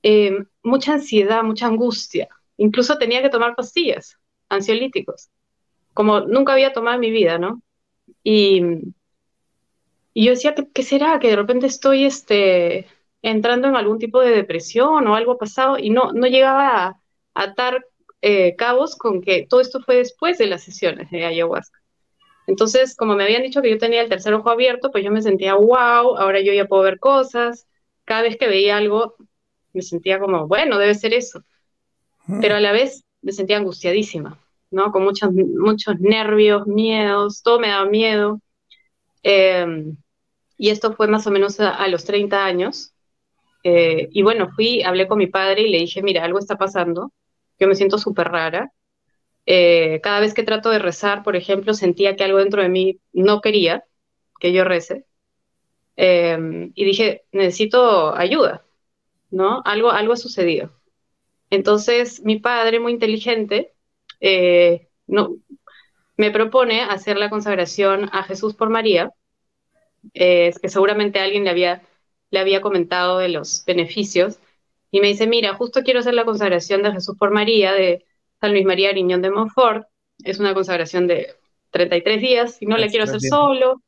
[0.04, 2.30] em, mucha ansiedad, mucha angustia.
[2.58, 4.18] Incluso tenía que tomar pastillas,
[4.50, 5.30] ansiolíticos,
[5.94, 7.62] como nunca había tomado en mi vida, ¿no?
[8.23, 8.62] Y,
[10.13, 11.19] y yo decía, ¿qué, ¿qué, será?
[11.19, 12.88] Que de repente estoy este,
[13.23, 16.99] entrando en algún tipo de depresión o algo pasado y no, no llegaba a,
[17.34, 17.86] atar
[18.21, 21.80] eh, cabos con que todo esto fue después de las sesiones de ayahuasca.
[22.45, 25.21] Entonces, como me habían dicho que yo tenía el tercer ojo abierto, pues yo me
[25.21, 27.67] sentía, wow, ahora yo ya puedo ver cosas.
[28.06, 29.15] Cada vez que veía algo,
[29.71, 31.43] me sentía como, bueno, debe ser eso.
[32.28, 32.41] Mm.
[32.41, 34.38] Pero a la vez me sentía angustiadísima,
[34.74, 34.92] ¿no?
[34.92, 38.42] Con muchos, muchos nervios, miedos, todo me daba miedo.
[39.24, 39.98] Em,
[40.58, 42.94] y esto fue más o menos a los 30 años.
[43.64, 47.14] Eh, y bueno, fui, hablé con mi padre y le dije, mira, algo está pasando,
[47.60, 48.72] yo me siento súper rara.
[49.46, 53.00] Eh, cada vez que trato de rezar, por ejemplo, sentía que algo dentro de mí
[53.14, 53.86] no quería
[54.40, 55.06] que yo rece.
[55.98, 58.66] Eh, y dije, necesito ayuda,
[59.32, 59.62] ¿no?
[59.66, 60.74] Algo, algo ha sucedido.
[61.50, 63.73] Entonces, mi padre, muy inteligente,
[65.08, 65.36] no,
[66.18, 69.12] me propone hacer la consagración a Jesús por María,
[70.14, 71.82] es que seguramente alguien le había
[72.34, 74.40] le había comentado de los beneficios
[74.90, 78.06] y me dice, mira, justo quiero hacer la consagración de Jesús por María de
[78.42, 79.86] San Luis María Ariñón de Montfort.
[80.24, 81.36] Es una consagración de
[81.70, 83.84] 33 días y no la quiero hacer solo.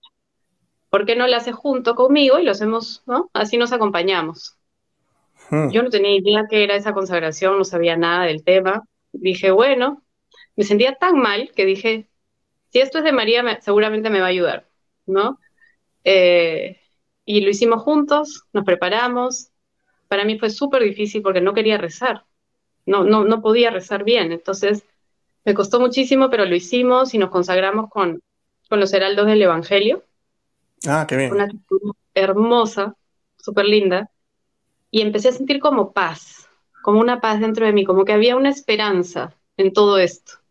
[0.91, 3.31] ¿Por qué no la hace junto conmigo y lo hacemos, ¿no?
[3.33, 4.55] Así nos acompañamos.
[5.49, 5.71] Hmm.
[5.71, 8.83] Yo no tenía idea qué era esa consagración, no sabía nada del tema.
[9.11, 10.03] Dije, bueno,
[10.55, 12.07] me sentía tan mal que dije,
[12.69, 14.67] si esto es de María, seguramente me va a ayudar,
[15.05, 15.39] ¿no?
[16.03, 16.79] Eh,
[17.25, 19.49] y lo hicimos juntos, nos preparamos.
[20.07, 22.25] Para mí fue súper difícil porque no quería rezar,
[22.85, 24.31] no, no, no podía rezar bien.
[24.31, 24.83] Entonces
[25.43, 28.21] me costó muchísimo, pero lo hicimos y nos consagramos con,
[28.69, 30.03] con los heraldos del Evangelio.
[30.87, 31.31] Ah, qué bien.
[31.31, 32.95] Una actitud hermosa,
[33.37, 34.09] súper linda.
[34.91, 36.49] Y empecé a sentir como paz,
[36.83, 40.44] como una paz dentro de mí, como que había una esperanza en todo esto.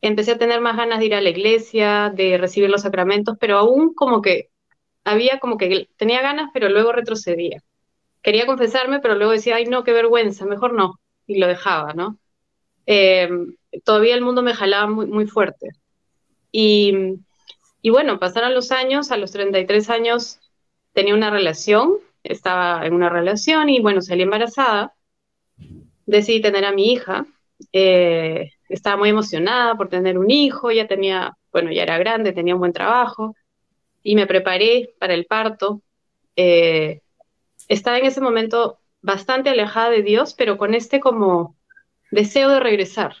[0.00, 3.58] Empecé a tener más ganas de ir a la iglesia, de recibir los sacramentos, pero
[3.58, 4.50] aún como que
[5.04, 7.62] había como que tenía ganas, pero luego retrocedía.
[8.22, 11.00] Quería confesarme, pero luego decía, ay, no, qué vergüenza, mejor no.
[11.26, 12.18] Y lo dejaba, ¿no?
[12.86, 15.70] Em, todavía el mundo me jalaba muy, muy fuerte.
[16.52, 16.94] Y,
[17.82, 20.40] y bueno, pasaron los años, a los 33 años
[20.92, 24.94] tenía una relación, estaba en una relación y bueno, salí embarazada.
[26.06, 27.26] Decidí tener a mi hija.
[27.72, 32.54] Eh, estaba muy emocionada por tener un hijo, ya tenía, bueno, ya era grande, tenía
[32.54, 33.34] un buen trabajo
[34.02, 35.82] y me preparé para el parto.
[36.36, 37.02] Eh,
[37.68, 41.56] estaba en ese momento bastante alejada de Dios, pero con este como
[42.10, 43.16] deseo de regresar,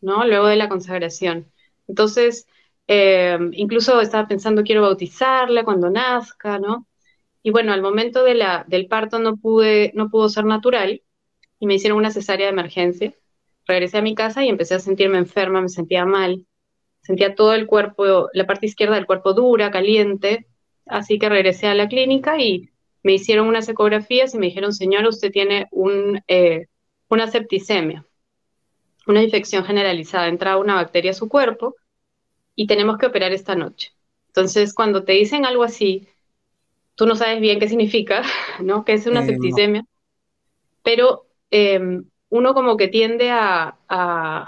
[0.00, 0.24] ¿no?
[0.24, 1.50] Luego de la consagración.
[1.88, 2.46] Entonces,
[2.86, 6.86] eh, incluso estaba pensando, quiero bautizarla cuando nazca, ¿no?
[7.42, 11.02] Y bueno, al momento del parto no, pude, no pudo ser natural
[11.58, 13.14] y me hicieron una cesárea de emergencia.
[13.66, 16.46] Regresé a mi casa y empecé a sentirme enferma, me sentía mal,
[17.02, 20.46] sentía todo el cuerpo, la parte izquierda del cuerpo dura, caliente,
[20.86, 22.70] así que regresé a la clínica y
[23.02, 26.66] me hicieron unas ecografías y me dijeron, señora, usted tiene un, eh,
[27.08, 28.06] una septicemia,
[29.06, 31.76] una infección generalizada, entra una bacteria a su cuerpo
[32.54, 33.92] y tenemos que operar esta noche.
[34.28, 36.08] Entonces, cuando te dicen algo así,
[36.94, 38.22] tú no sabes bien qué significa,
[38.60, 38.84] ¿no?
[38.84, 39.84] Que es una septicemia,
[40.82, 44.46] pero em, uno como que tiende a, a,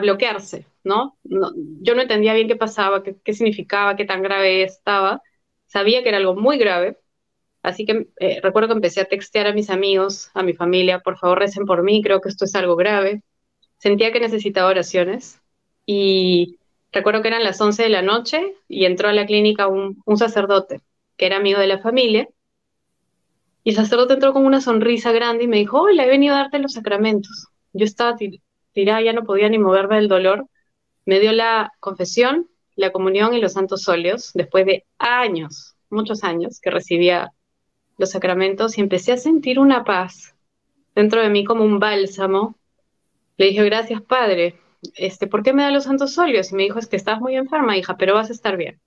[0.00, 1.18] bloquearse, ¿no?
[1.24, 5.22] Yo no entendía bien qué pasaba, qué, qué, significaba, qué tan grave estaba.
[5.66, 6.98] Sabía que era algo muy grave,
[7.62, 11.18] así que eh, recuerdo que empecé a textear a mis amigos, a mi familia, por
[11.18, 13.22] favor recen por mí, creo que esto es algo grave.
[13.78, 15.40] Sentía que necesitaba oraciones
[15.86, 16.58] y
[16.92, 20.80] recuerdo que eran las 11 de la noche y entró a la clínica un, sacerdote
[21.16, 22.28] que era amigo de la familia.
[23.64, 26.38] Y el sacerdote entró con una sonrisa grande y me dijo, hola, he venido a
[26.38, 27.48] darte los sacramentos.
[27.72, 28.16] Yo estaba
[28.72, 30.46] tirada, ya no podía ni moverme del dolor.
[31.06, 36.60] Me dio la confesión, la comunión y los santos óleos, después de años, muchos años,
[36.60, 37.32] que recibía
[37.98, 40.34] los sacramentos y empecé a sentir una paz
[40.94, 42.56] dentro de mí como un bálsamo.
[43.36, 44.58] Le dije, gracias, Padre,
[44.96, 46.50] este, ¿por qué me da los santos óleos?
[46.52, 48.80] Y me dijo, es que estás muy enferma, hija, pero vas a estar bien.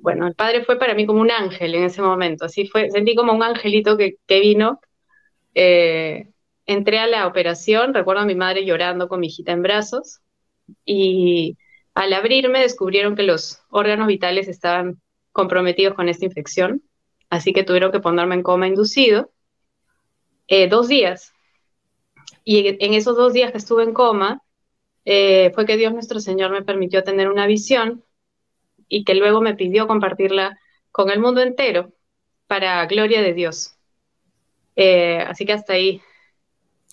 [0.00, 3.14] Bueno, el padre fue para mí como un ángel en ese momento, así fue, sentí
[3.14, 4.80] como un angelito que, vino.
[5.54, 6.30] Eh,
[6.66, 10.20] entré a la operación, recuerdo a mi madre llorando con mi hijita en brazos,
[10.84, 11.58] y
[11.94, 15.00] al abrirme descubrieron que los órganos vitales estaban
[15.30, 16.82] comprometidos con esta infección,
[17.28, 19.30] así que tuvieron que ponerme en coma inducido
[20.48, 21.32] eh, dos días.
[22.44, 24.42] Y en esos dos días que estuve en coma,
[25.04, 28.04] eh, fue que Dios nuestro Señor me permitió tener una visión
[28.92, 30.58] y que luego me pidió compartirla
[30.90, 31.94] con el mundo entero
[32.46, 33.74] para gloria de Dios.
[34.76, 36.02] Eh, así que hasta ahí.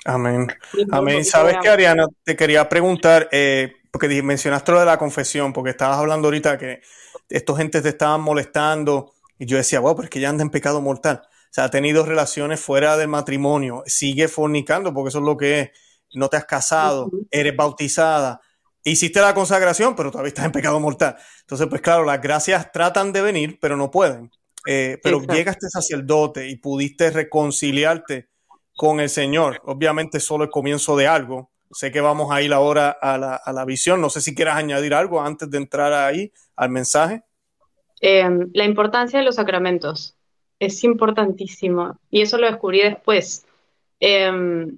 [0.06, 0.48] Amén.
[0.92, 1.26] Amén.
[1.26, 5.98] Sabes que Ariana, te quería preguntar, eh, porque mencionaste lo de la confesión, porque estabas
[5.98, 6.80] hablando ahorita que
[7.28, 10.52] estos gentes te estaban molestando y yo decía, wow, pero es que ya anda en
[10.52, 11.22] pecado mortal.
[11.26, 15.60] O sea, ha tenido relaciones fuera del matrimonio, sigue fornicando, porque eso es lo que
[15.60, 15.72] es
[16.14, 18.40] no te has casado, eres bautizada,
[18.90, 21.18] hiciste la consagración, pero todavía estás en pecado mortal.
[21.42, 24.32] Entonces, pues claro, las gracias tratan de venir, pero no pueden.
[24.68, 28.30] Eh, pero llegaste a sacerdote y pudiste reconciliarte
[28.76, 29.62] con el Señor.
[29.66, 31.52] Obviamente solo el comienzo de algo.
[31.72, 34.02] Sé que vamos a ir ahora a la, a la visión.
[34.02, 37.24] No sé si quieras añadir algo antes de entrar ahí al mensaje.
[38.02, 40.16] Em, la importancia de los sacramentos
[40.60, 43.46] es importantísimo y eso lo descubrí después.
[44.00, 44.78] Em,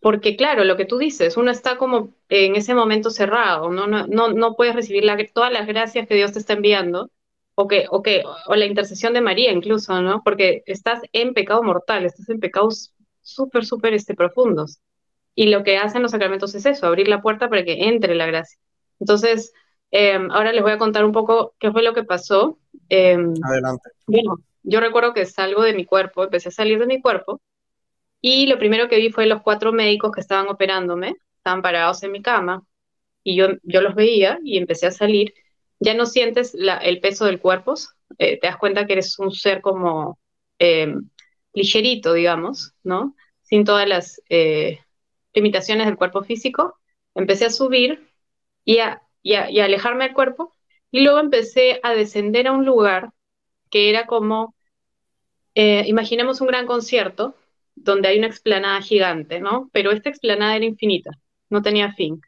[0.00, 4.06] porque claro, lo que tú dices, uno está como en ese momento cerrado, no, no,
[4.06, 7.10] no, no puedes recibir la, todas las gracias que Dios te está enviando,
[7.60, 10.22] o, que, o, que, o la intercesión de María incluso, ¿no?
[10.22, 14.78] Porque estás en pecado mortal, estás en pecados súper, súper este, profundos.
[15.34, 18.26] Y lo que hacen los sacramentos es eso, abrir la puerta para que entre la
[18.26, 18.58] gracia.
[19.00, 19.52] Entonces,
[19.90, 22.58] em, ahora les voy a contar un poco qué fue lo que pasó.
[22.88, 23.90] Em, Adelante.
[24.06, 27.40] Bueno, yo recuerdo que salgo de mi cuerpo, empecé a salir de mi cuerpo,
[28.20, 32.12] y lo primero que vi fue los cuatro médicos que estaban operándome, estaban parados en
[32.12, 32.64] mi cama,
[33.22, 35.34] y yo, yo los veía y empecé a salir.
[35.80, 37.74] Ya no sientes el peso del cuerpo,
[38.18, 40.18] eh, te das cuenta que eres un ser como
[40.58, 41.08] em,
[41.52, 43.14] ligerito, digamos, ¿no?
[43.42, 44.80] Sin todas las eh,
[45.34, 46.78] limitaciones del cuerpo físico.
[47.14, 48.08] Empecé a subir
[48.64, 50.52] y a, y a alejarme del cuerpo,
[50.90, 53.10] y luego empecé a descender a un lugar
[53.70, 54.54] que era como,
[55.54, 57.34] eh, imaginemos un gran concierto,
[57.82, 59.70] donde hay una explanada gigante, ¿no?
[59.72, 61.10] Pero esta explanada era infinita,
[61.50, 62.20] no tenía fin.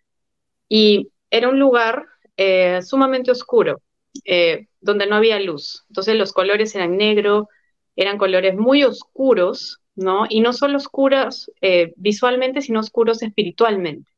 [0.68, 3.80] Y era un lugar eh, sumamente oscuro,
[4.24, 5.84] eh, donde no había luz.
[5.88, 7.48] Entonces los colores eran negro,
[7.96, 10.26] eran colores muy oscuros, ¿no?
[10.28, 14.10] Y no solo oscuros eh, visualmente, sino oscuros espiritualmente.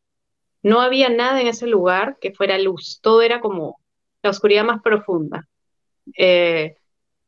[0.63, 3.81] No había nada en ese lugar que fuera luz, todo era como
[4.23, 5.49] la oscuridad más profunda,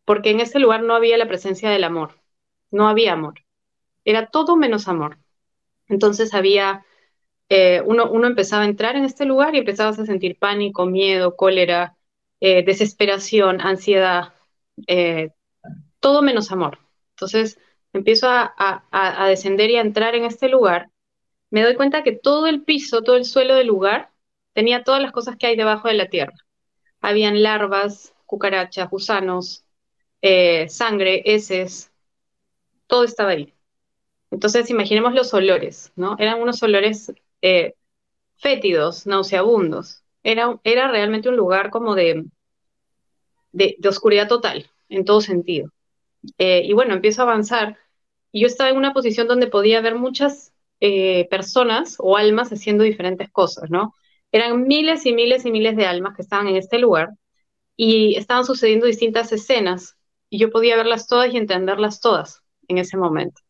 [0.04, 2.12] porque en ese lugar no había la presencia del amor,
[2.70, 3.43] no había amor
[4.04, 5.18] era todo menos amor.
[5.88, 6.84] Entonces había,
[7.48, 11.36] eh, uno, uno, empezaba a entrar en este lugar y empezabas a sentir pánico, miedo,
[11.36, 11.96] cólera,
[12.40, 14.34] eh, desesperación, ansiedad,
[14.86, 15.32] eh,
[16.00, 16.78] todo menos amor.
[17.10, 17.58] Entonces
[17.92, 18.54] empiezo a,
[18.90, 20.90] a, descender y a entrar en este lugar.
[21.50, 24.10] Me doy cuenta que todo el piso, todo el suelo del lugar
[24.54, 26.34] tenía todas las cosas que hay debajo de la tierra.
[27.00, 29.64] Habían larvas, cucarachas, gusanos,
[30.68, 31.92] sangre, heces,
[32.86, 33.53] todo estaba ahí.
[34.34, 36.16] Entonces, imaginemos los olores, ¿no?
[36.18, 37.74] Eran unos olores eh,
[38.36, 40.02] fétidos, nauseabundos.
[40.24, 42.24] Era, era realmente un lugar como de,
[43.52, 45.70] de, oscuridad total, en todo sentido.
[46.38, 47.78] Eh, y bueno, empiezo a avanzar
[48.32, 52.82] y yo estaba en una posición donde podía ver muchas eh, personas o almas haciendo
[52.82, 53.94] diferentes cosas, ¿no?
[54.32, 57.10] Eran miles y miles y miles de almas que estaban en este lugar
[57.76, 59.96] y estaban sucediendo distintas escenas
[60.28, 63.43] y yo podía verlas todas y entenderlas todas en ese momento.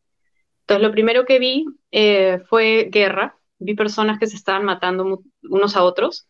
[0.65, 5.75] Entonces, lo primero que vi eh, fue guerra, vi personas que se estaban matando unos
[5.75, 6.27] a otros,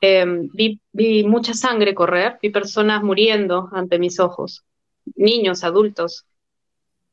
[0.00, 0.80] em, vi,
[1.24, 4.64] mucha sangre correr, vi personas muriendo ante mis ojos,
[5.16, 6.24] niños, adultos.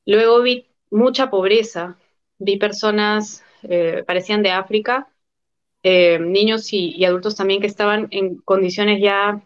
[0.06, 1.98] Luego vi mucha pobreza,
[2.38, 5.10] vi personas, eh, parecían de África,
[5.84, 9.46] eh, niños y, adultos también que estaban en condiciones ya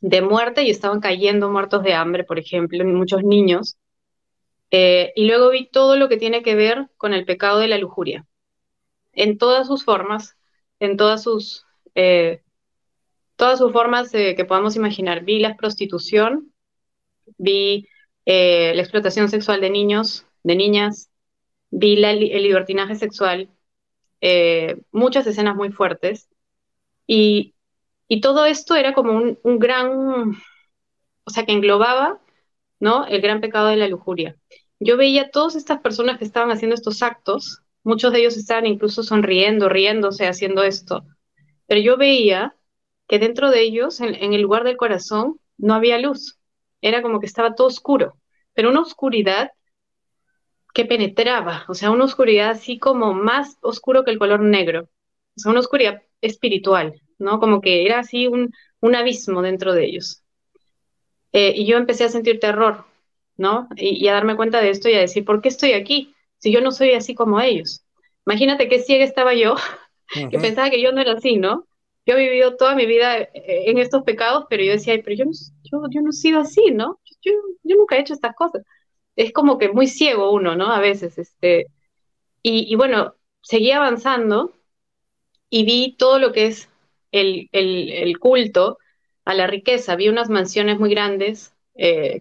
[0.00, 3.78] de muerte y estaban cayendo muertos de hambre, por ejemplo, muchos niños.
[4.76, 7.78] Eh, y luego vi todo lo que tiene que ver con el pecado de la
[7.78, 8.26] lujuria,
[9.12, 10.36] en todas sus formas,
[10.80, 11.64] en todas sus,
[13.36, 15.24] todas sus formas que podamos imaginar.
[15.24, 16.52] Vi la prostitución,
[17.38, 17.88] vi
[18.26, 21.10] la explotación sexual de niños, de niñas,
[21.70, 23.50] vi el libertinaje sexual,
[24.20, 26.28] eh, muchas escenas muy fuertes,
[27.06, 27.54] y,
[28.22, 30.30] todo esto era como un, gran,
[31.24, 32.20] o sea, que englobaba,
[32.80, 33.06] ¿no?
[33.06, 34.36] El gran pecado de la lujuria.
[34.84, 39.02] Yo veía todas estas personas que estaban haciendo estos actos, muchos de ellos estaban incluso
[39.02, 41.06] sonriendo, riéndose, haciendo esto,
[41.66, 42.54] pero yo veía
[43.08, 46.38] que dentro de ellos, en el lugar del corazón, no había luz,
[46.82, 48.18] era como que estaba todo oscuro,
[48.52, 49.52] pero una oscuridad
[50.74, 54.90] que penetraba, o sea, una oscuridad así como más oscuro que el color negro,
[55.34, 57.40] o sea, una oscuridad espiritual, ¿no?
[57.40, 60.22] Como que era así un, un abismo dentro de ellos.
[61.32, 62.84] Eh, y yo empecé a sentir terror,
[63.36, 63.68] ¿no?
[63.76, 66.14] Y, a darme cuenta de esto y a decir, ¿por qué estoy aquí?
[66.38, 67.84] Si yo no soy así como ellos.
[68.26, 69.56] Imagínate qué ciega estaba yo,
[70.30, 71.66] que pensaba que yo no era así, ¿no?
[72.06, 73.30] Yo he vivido toda mi vida eh,
[73.66, 76.70] en estos pecados, pero yo decía, pero yo no, yo, yo no he sido así,
[76.70, 77.00] ¿no?
[77.22, 78.62] Yo, yo nunca he hecho estas cosas
[79.16, 80.72] es como que muy ciego uno, ¿no?
[80.72, 81.66] A veces, este,
[82.42, 84.52] y, bueno, seguí avanzando
[85.48, 86.68] y vi todo lo que es
[87.12, 88.78] el, culto
[89.24, 89.96] a la riqueza.
[89.96, 92.20] Vi unas mansiones muy grandes eh,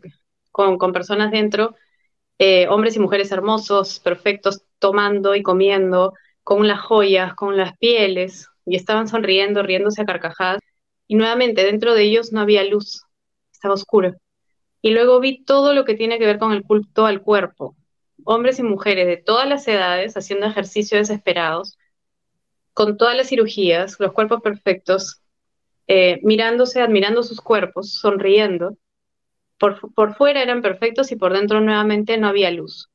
[0.53, 1.75] con, personas dentro,
[2.39, 6.13] eh, hombres y mujeres hermosos, perfectos, tomando y comiendo,
[6.43, 10.61] con las joyas, con las pieles, y estaban sonriendo, riéndose a carcajadas.
[11.07, 13.03] Y nuevamente, dentro de ellos no había luz,
[13.51, 14.13] estaba oscuro.
[14.81, 17.75] Y luego vi todo lo que tiene que ver con el culto al cuerpo.
[18.25, 21.77] Hombres y mujeres de todas las edades haciendo ejercicios desesperados,
[22.73, 25.21] con todas las cirugías, los cuerpos perfectos,
[25.87, 28.77] eh, mirándose, admirando sus cuerpos, sonriendo.
[29.57, 32.89] Por, por fuera eran perfectos y por dentro nuevamente no había luz.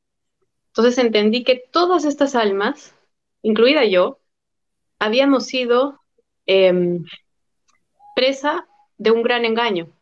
[0.69, 2.95] Entonces entendí que todas estas almas,
[3.43, 4.21] incluida yo,
[4.99, 6.01] habíamos sido
[6.47, 7.05] em,
[8.15, 8.67] presa
[8.97, 9.93] de un gran engaño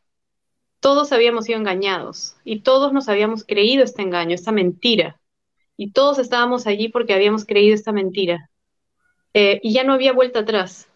[0.86, 5.20] todos habíamos sido engañados y todos nos habíamos creído este engaño, esta mentira.
[5.76, 8.50] Y todos estábamos allí porque habíamos creído esta mentira.
[9.34, 10.88] Eh, y ya no había vuelta atrás.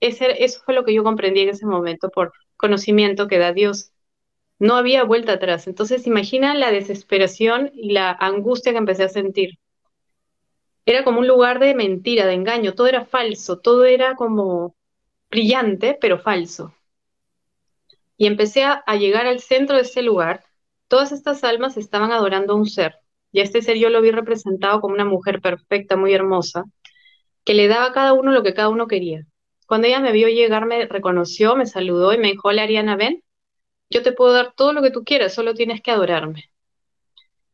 [0.00, 3.92] Ese, eso fue lo que yo comprendí en ese momento por conocimiento que da Dios.
[4.58, 5.66] No había vuelta atrás.
[5.66, 9.58] Entonces imagina la desesperación y la angustia que empecé a sentir.
[10.86, 12.74] Era como un lugar de mentira, de engaño.
[12.74, 14.74] Todo era falso, todo era como
[15.30, 16.74] brillante, pero falso
[18.16, 20.44] y empecé a, llegar al centro de ese lugar,
[20.88, 22.96] todas estas almas estaban adorando a un ser.
[23.32, 26.64] Y a este ser yo lo vi representado como una mujer perfecta, muy hermosa,
[27.44, 29.26] que le daba a cada uno lo que cada uno quería.
[29.66, 33.22] Cuando ella me vio llegar, me reconoció, me saludó y me dijo, hola Ariana, ven,
[33.94, 36.50] yo te puedo dar todo lo que tú quieras, solo tienes que adorarme.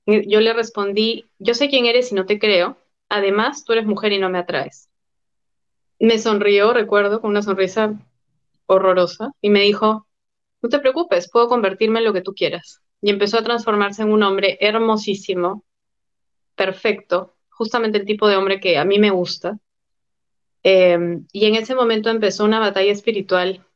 [0.07, 2.79] yo le respondí, yo sé quién eres y no te creo,
[3.10, 4.88] además tú eres mujer y no me atraes.
[5.98, 7.92] Me sonrió, recuerdo, con una sonrisa
[8.65, 10.06] horrorosa, y me dijo,
[10.62, 12.81] no te preocupes, puedo convertirme en lo que tú quieras.
[13.02, 15.65] Y empezó a transformarse en un hombre hermosísimo,
[16.54, 19.58] perfecto, justamente el tipo de hombre que a mí me gusta.
[20.62, 23.67] Em, y en ese momento empezó una batalla espiritual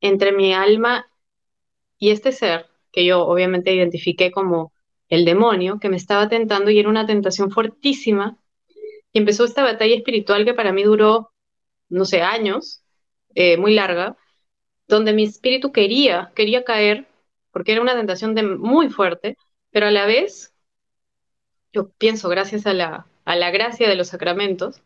[0.00, 1.06] entre mi alma
[1.98, 4.72] y este ser, que yo obviamente identifiqué como
[5.08, 8.38] el demonio, que me estaba tentando y era una tentación fuertísima.
[9.12, 11.32] Y empezó esta batalla espiritual que para mí duró,
[11.88, 12.82] no sé, años,
[13.34, 14.16] eh, muy larga,
[14.88, 17.06] donde mi espíritu quería, quería caer,
[17.52, 19.36] porque era una tentación de, muy fuerte,
[19.70, 20.54] pero a la vez,
[21.72, 24.82] yo pienso, gracias a la, a la gracia de los sacramentos,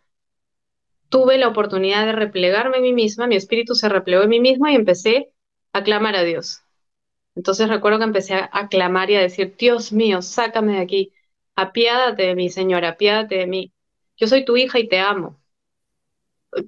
[1.08, 4.72] tuve la oportunidad de replegarme a mí misma, mi espíritu se replegó en mí misma
[4.72, 5.32] y empecé
[5.72, 6.62] a clamar a Dios.
[7.34, 11.12] Entonces recuerdo que empecé a, clamar y a decir, Dios mío, sácame de aquí.
[11.56, 13.72] apiádate de mí, Señor, apiádate de mí.
[14.16, 15.40] Yo soy tu hija y te amo.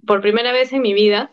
[0.07, 1.31] Por primera vez en mi vida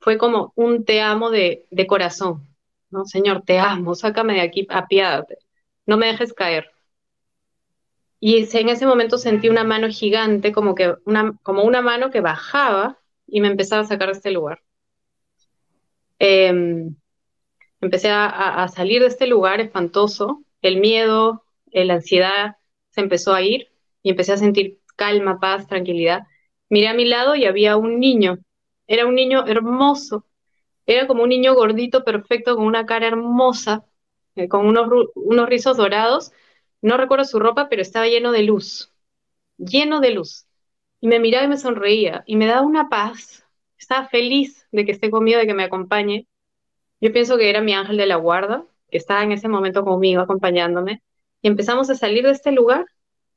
[0.00, 2.46] fue como un te amo de, corazón,
[2.90, 3.04] ¿no?
[3.06, 5.38] Señor, te amo, sácame de aquí, apiádate,
[5.86, 6.70] no me dejes caer.
[8.20, 12.20] Y en ese momento sentí una mano gigante, como, que una, como una mano que
[12.20, 14.60] bajaba y me empezaba a sacar de este lugar.
[16.18, 16.96] Em,
[17.80, 22.56] empecé a, salir de este lugar espantoso, el miedo, eh, la ansiedad
[22.90, 23.68] se empezó a ir
[24.02, 26.22] y empecé a sentir calma, paz, tranquilidad.
[26.68, 28.38] Miré a mi lado y había un niño,
[28.86, 30.26] era un niño hermoso,
[30.86, 33.86] era como un niño gordito, perfecto, con una cara hermosa,
[34.36, 36.32] eh, con unos, unos rizos dorados,
[36.82, 38.92] no recuerdo su ropa, pero estaba lleno de luz,
[39.58, 40.46] lleno de luz.
[41.00, 43.44] Y me miraba y me sonreía y me daba una paz,
[43.78, 46.27] estaba feliz de que esté conmigo, de que me acompañe.
[47.00, 50.20] Yo pienso que era mi ángel de la guarda, que estaba en ese momento conmigo,
[50.22, 51.02] acompañándome.
[51.42, 52.86] Y empezamos a salir de este lugar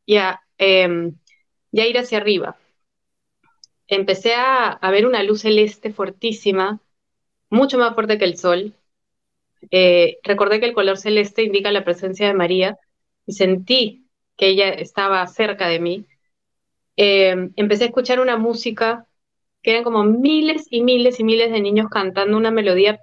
[0.05, 1.15] y a, em,
[1.71, 2.57] ir hacia arriba.
[3.87, 6.79] Empecé a, ver una luz celeste fuertísima,
[7.49, 8.73] mucho más fuerte que el sol.
[9.71, 12.79] Eh, recordé que el color celeste indica la presencia de María
[13.25, 14.07] y sentí
[14.37, 16.07] que ella estaba cerca de mí.
[16.95, 19.07] Em, empecé a escuchar una música
[19.61, 22.99] que eran como miles y miles y miles de niños cantando una melodía,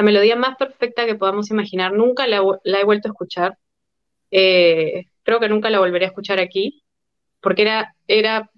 [0.00, 1.92] la melodía más perfecta que podamos imaginar.
[1.92, 3.58] Nunca la, he vuelto a escuchar.
[4.30, 6.82] Eh, creo que nunca la volveré a escuchar aquí,
[7.42, 8.50] porque era, era,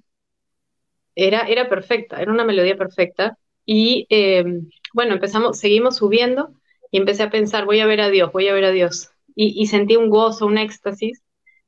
[1.16, 3.36] era, era perfecta, era una melodía perfecta.
[3.66, 6.55] Y em, bueno, empezamos, seguimos subiendo
[6.93, 9.11] y empecé a pensar, voy a ver a Dios, voy a ver a Dios.
[9.34, 11.24] Y, sentí un gozo, un éxtasis,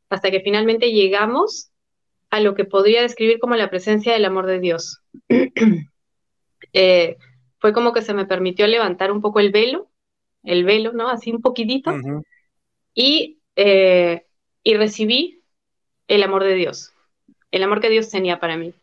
[0.08, 1.72] hasta que finalmente llegamos
[2.30, 5.00] a lo que podría describir como la presencia del amor de Dios.
[6.76, 7.18] Eh,
[7.64, 9.88] fue como que se me permitió levantar un poco el velo,
[10.42, 11.08] el velo, ¿no?
[11.08, 11.94] Así un poquitito,
[12.92, 14.26] y, eh,
[14.62, 15.42] y recibí
[16.06, 16.92] el amor de Dios,
[17.50, 18.74] el amor que Dios tenía para mí.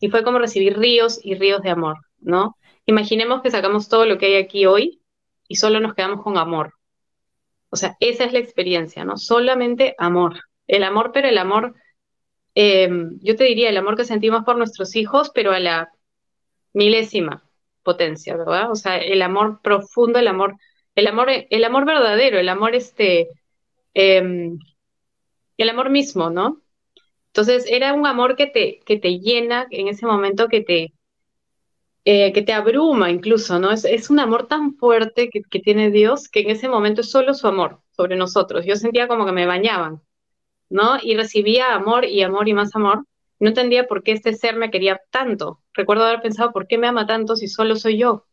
[0.00, 2.56] Y fue como recibir ríos y ríos de amor, ¿no?
[2.86, 5.00] Imaginemos que sacamos todo lo que hay aquí hoy
[5.46, 6.74] y solo nos quedamos con amor.
[7.70, 9.16] O sea, esa es la experiencia, ¿no?
[9.16, 10.40] Solamente amor.
[10.66, 11.76] El amor, pero el amor
[12.56, 15.92] eh, yo te diría el amor que sentimos por nuestros hijos, pero a la
[16.72, 17.44] milésima
[17.84, 18.70] potencia, ¿verdad?
[18.70, 20.56] O sea, el amor profundo, el amor,
[20.94, 23.28] el amor, el amor verdadero, el amor este,
[23.94, 24.58] em,
[25.58, 26.62] el amor mismo, ¿no?
[27.28, 30.94] Entonces era un amor que te, que te llena en ese momento, que te,
[32.06, 33.70] eh, que te abruma incluso, ¿no?
[33.72, 37.46] Es, un amor tan fuerte que, tiene Dios que en ese momento es solo su
[37.46, 38.66] amor sobre nosotros.
[38.66, 40.02] Yo sentía como que me bañaban,
[40.70, 40.98] ¿no?
[41.02, 43.06] Y recibía amor y amor y más amor.
[43.38, 45.60] No entendía por qué este ser me quería tanto.
[45.72, 48.26] Recuerdo haber pensado, ¿por qué me ama tanto si solo soy yo?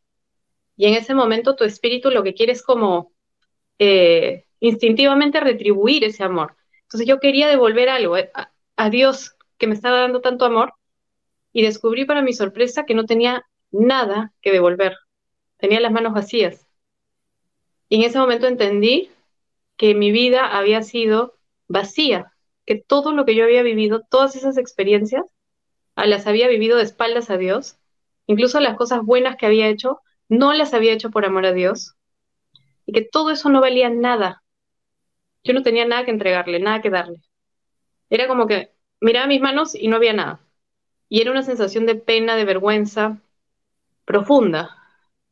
[0.78, 3.14] Y en ese momento tu espíritu lo que quiere es como
[3.80, 6.56] eh, instintivamente retribuir ese amor.
[6.84, 10.74] Entonces yo quería devolver algo eh, a, a Dios que me estaba dando tanto amor
[11.54, 14.98] y descubrí para mi sorpresa que no tenía nada que devolver.
[15.58, 16.68] Tenía las manos vacías.
[17.90, 19.12] Y en ese momento entendí
[19.78, 21.38] que mi vida había sido
[21.68, 22.31] vacía,
[22.72, 25.26] que todo lo que yo había vivido, todas esas experiencias,
[25.98, 27.76] las había vivido de espaldas a Dios,
[28.28, 30.00] incluso las cosas buenas que había hecho,
[30.30, 31.96] no las había hecho por amor a Dios,
[32.86, 34.42] y que todo eso no valía nada.
[35.44, 37.18] Yo no tenía nada que entregarle, nada que darle.
[38.10, 40.40] Era como que miraba mis manos y no había nada.
[41.10, 43.18] Y era una sensación de pena, de vergüenza
[44.06, 44.78] profunda,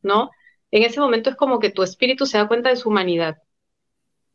[0.02, 0.30] ¿no?
[0.70, 3.38] En ese momento es como que tu espíritu se da cuenta de su humanidad,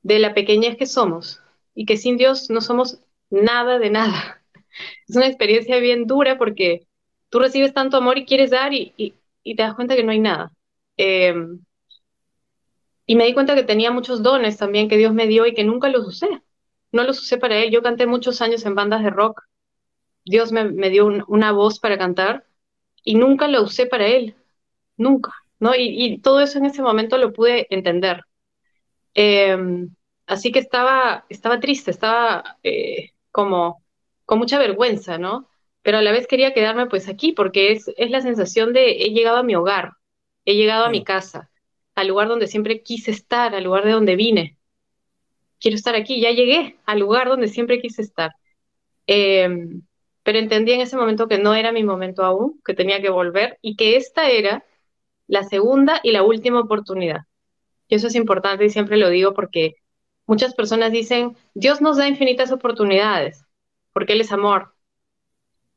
[0.02, 1.44] de la pequeñez que somos,
[1.76, 3.00] y que sin Dios no somos
[3.30, 4.42] nada de nada.
[5.08, 6.88] Es una experiencia bien dura porque
[7.30, 10.52] tú recibes tanto amor y quieres dar y, te das cuenta que no hay nada.
[10.98, 11.60] Em,
[13.06, 15.64] y me di cuenta que tenía muchos dones también que Dios me dio y que
[15.64, 16.28] nunca los usé.
[16.92, 17.72] No los usé para Él.
[17.72, 19.44] Yo canté muchos años en bandas de rock.
[20.26, 22.46] Dios me, dio una voz para cantar
[23.04, 24.36] y nunca la usé para Él.
[24.98, 25.34] Nunca.
[25.60, 25.74] ¿no?
[25.78, 28.24] Y, todo eso en ese momento lo pude entender.
[29.14, 29.58] Eh,
[30.28, 33.84] así que estaba, estaba triste, estaba eh, como
[34.26, 35.50] con mucha vergüenza, ¿no?
[35.82, 39.12] Pero a la vez quería quedarme pues aquí porque es, es la sensación de he
[39.12, 39.94] llegado a mi hogar,
[40.46, 41.52] he llegado a mi casa,
[41.96, 44.58] al lugar donde siempre quise estar, al lugar de donde vine.
[45.60, 48.34] Quiero estar aquí, ya llegué al lugar donde siempre quise estar.
[49.08, 49.84] Em,
[50.24, 53.60] pero entendí en ese momento que no era mi momento aún, que tenía que volver
[53.62, 54.66] y que esta era
[55.28, 57.22] la segunda y la última oportunidad.
[57.88, 59.76] Y eso es importante y siempre lo digo porque
[60.26, 63.46] muchas personas dicen, Dios nos da infinitas oportunidades,
[63.94, 64.74] porque Él es amor.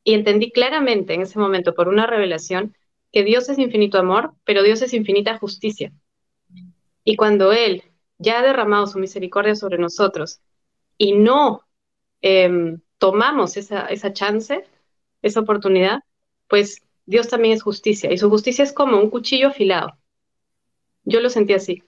[0.03, 2.75] Y entendí claramente en ese momento, por una revelación,
[3.11, 5.91] que Dios es infinito amor, pero Dios es infinita justicia.
[7.03, 7.83] Y cuando Él
[8.17, 10.41] ya ha derramado su misericordia sobre nosotros
[10.97, 11.61] y no
[12.21, 14.65] em, tomamos esa, esa chance,
[15.21, 15.99] esa oportunidad,
[16.47, 19.97] pues Dios también es justicia y su justicia es como un cuchillo afilado.
[21.03, 21.83] Yo lo sentí así.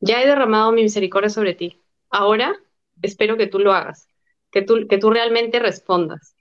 [0.00, 1.80] Ya he derramado mi misericordia sobre ti.
[2.10, 2.54] Ahora
[3.02, 4.08] espero que tú lo hagas,
[4.50, 6.36] que tú, que tú realmente respondas.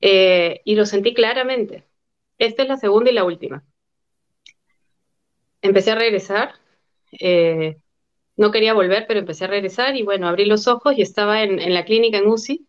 [0.00, 1.84] Eh, y lo sentí claramente.
[2.38, 3.64] Esta es la segunda y la última.
[5.62, 6.54] Empecé a regresar.
[7.12, 7.78] Eh,
[8.36, 11.72] no quería volver, pero empecé a regresar y bueno, abrí los ojos y estaba en,
[11.72, 12.66] la clínica en UCI.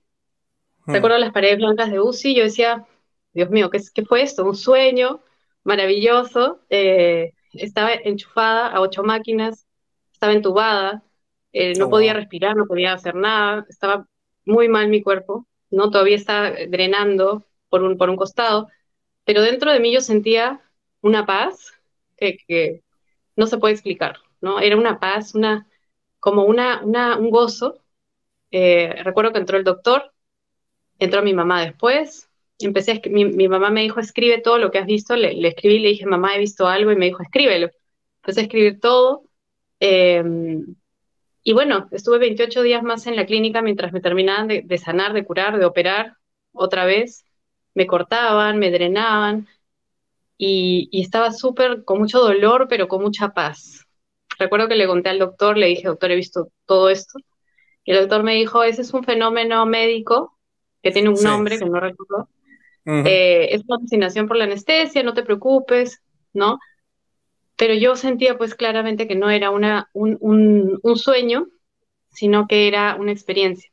[0.86, 0.94] Hmm.
[0.94, 2.86] Recuerdo las paredes blancas de UCI yo decía,
[3.34, 4.46] Dios mío, ¿qué, ¿qué, fue esto?
[4.46, 5.22] Un sueño
[5.64, 6.62] maravilloso.
[6.70, 9.65] Eh, estaba enchufada a ocho máquinas,
[10.26, 11.04] estaba entubada,
[11.54, 14.08] eh, no oh, podía respirar, no podía hacer nada, estaba
[14.44, 15.92] muy mal mi cuerpo, ¿no?
[15.92, 18.68] Todavía estaba drenando por un, por un costado,
[19.24, 20.62] pero dentro de mí yo sentía
[21.02, 21.74] una paz
[22.18, 22.82] que,
[23.36, 24.60] no se puede explicar, ¿no?
[24.60, 25.68] Era una paz, una,
[26.20, 27.84] como una, una un gozo.
[28.50, 30.12] Eh, recuerdo que entró el doctor,
[30.98, 34.80] entró mi mamá después, empecé a, mi, mi, mamá me dijo, escribe todo lo que
[34.80, 37.70] has visto, le, le, escribí, le dije, mamá, he visto algo, y me dijo, escríbelo.
[38.22, 39.25] Empecé a escribir todo,
[39.86, 40.76] em,
[41.44, 45.26] y bueno, estuve 28 días más en la clínica mientras me terminaban de, sanar, de
[45.26, 46.18] curar, de operar
[46.54, 47.26] otra vez.
[47.74, 49.48] Me cortaban, me drenaban
[50.38, 53.86] y, y estaba súper con mucho dolor, pero con mucha paz.
[54.40, 57.20] Recuerdo que le conté al doctor, le dije, doctor, he visto todo esto.
[57.84, 60.36] Y el doctor me dijo, ese es un fenómeno médico
[60.82, 62.30] que tiene un nombre que no recuerdo,
[62.86, 66.02] eh, es una fascinación por la anestesia, no te preocupes,
[66.34, 66.60] ¿no?
[67.58, 70.18] Pero yo sentía pues claramente que no era una, un,
[70.82, 71.48] un, sueño,
[72.14, 73.72] sino que era una experiencia.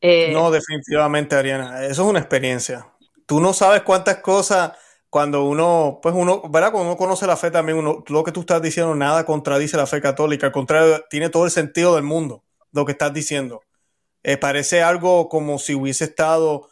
[0.00, 2.86] Eh, no, definitivamente, Ariana, eso es una experiencia.
[3.26, 4.72] Tú no sabes cuántas cosas
[5.08, 6.72] cuando uno, pues uno, ¿verdad?
[6.72, 9.86] Cuando uno conoce la fe también, uno, lo que tú estás diciendo, nada contradice la
[9.86, 13.62] fe católica, al contrario, tiene todo el sentido del mundo, lo que estás diciendo.
[14.24, 16.68] Eh, parece algo como si hubiese estado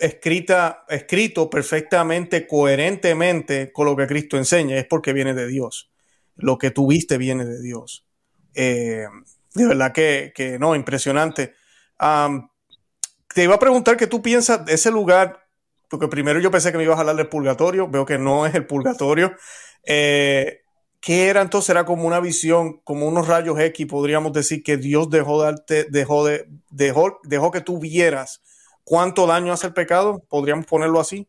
[0.00, 5.90] escrita, escrito perfectamente, coherentemente con lo que Cristo enseña, es porque viene de Dios.
[6.36, 8.06] Lo que tuviste viene de Dios.
[8.54, 9.06] Eh,
[9.54, 11.54] de verdad que, no, impresionante.
[13.34, 15.46] te iba a preguntar qué tú piensas de ese lugar,
[15.88, 18.54] porque primero yo pensé que me ibas a hablar del purgatorio, veo que no es
[18.54, 19.32] el purgatorio.
[19.84, 20.60] Eh,
[21.00, 21.70] ¿Qué era entonces?
[21.70, 26.26] Era como una visión, como unos rayos X, podríamos decir que Dios dejó darte, dejó
[26.26, 28.42] de, dejó, dejó que tú vieras
[28.90, 31.28] cuánto daño hace el pecado, podríamos ponerlo así.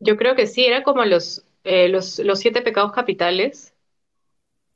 [0.00, 3.72] Yo creo que sí, era como los, eh, los, siete pecados capitales,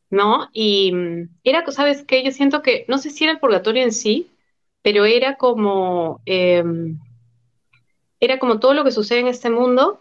[0.09, 0.49] ¿no?
[0.53, 2.23] Y mm, era, ¿sabes qué?
[2.23, 4.31] Yo siento que, no sé si era el purgatorio en sí,
[4.83, 6.97] pero era como, em,
[8.21, 10.01] era como todo lo que sucede en este mundo,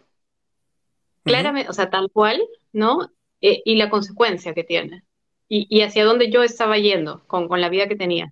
[1.24, 2.40] claramente, o sea, tal cual,
[2.72, 3.10] ¿no?
[3.42, 5.04] Eh, y la consecuencia que tiene.
[5.50, 8.32] Y, hacia dónde yo estaba yendo con, con la vida que tenía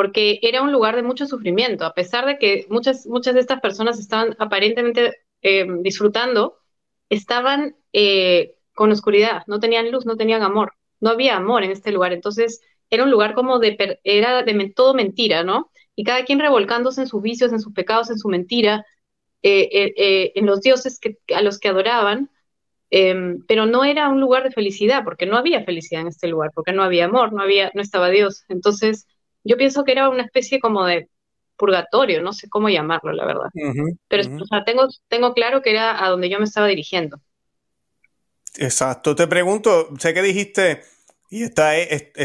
[0.00, 3.60] porque era un lugar de mucho sufrimiento, a pesar de que muchas, muchas de estas
[3.60, 6.56] personas estaban aparentemente eh, disfrutando,
[7.10, 11.92] estaban eh, con oscuridad, no tenían luz, no tenían amor, no había amor en este
[11.92, 14.42] lugar, entonces era un lugar como de, era
[14.74, 15.70] todo mentira, ¿no?
[15.94, 18.86] Y cada quien revolcándose en sus vicios, en sus pecados, en su mentira,
[19.42, 20.98] eh, en los dioses
[21.36, 22.30] a los que adoraban,
[22.88, 26.52] em, pero no era un lugar de felicidad, porque no había felicidad en este lugar,
[26.54, 28.44] porque no había amor, no había, no estaba Dios.
[28.48, 29.06] Entonces,
[29.44, 31.08] yo pienso que era una especie como de
[31.56, 33.50] purgatorio, no sé cómo llamarlo, la verdad.
[34.08, 34.24] Pero
[34.64, 37.20] tengo, tengo claro que era a donde yo me estaba dirigiendo.
[38.56, 39.14] Exacto.
[39.14, 40.82] Te pregunto, sé que dijiste,
[41.28, 41.72] y está,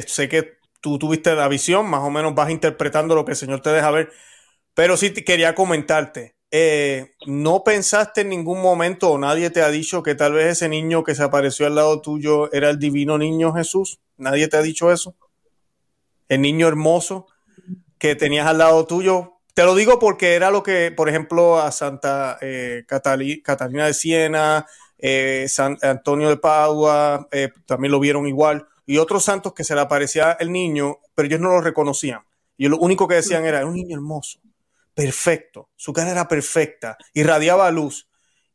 [0.07, 3.61] sé que tú tuviste la visión, más o menos vas interpretando lo que el Señor
[3.61, 4.11] te deja ver,
[4.74, 6.36] pero sí quería comentarte.
[6.51, 10.70] Eh, ¿No pensaste en ningún momento o nadie te ha dicho que tal vez ese
[10.70, 13.99] niño que se apareció al lado tuyo era el divino niño Jesús?
[14.18, 15.16] ¿Nadie te ha dicho eso?
[16.30, 17.28] El niño hermoso
[17.98, 19.34] que tenías al lado tuyo.
[19.54, 24.66] Te lo digo porque era lo que, por ejemplo, a Santa eh, Catalina de Siena,
[24.98, 29.76] eh, San Antonio de Padua, eh, también lo vieron igual, y otros santos que se
[29.76, 32.22] le aparecía el niño, pero ellos no lo reconocían.
[32.58, 34.40] Y lo único que decían era, era un niño hermoso,
[34.94, 38.08] perfecto, su cara era perfecta, irradiaba luz.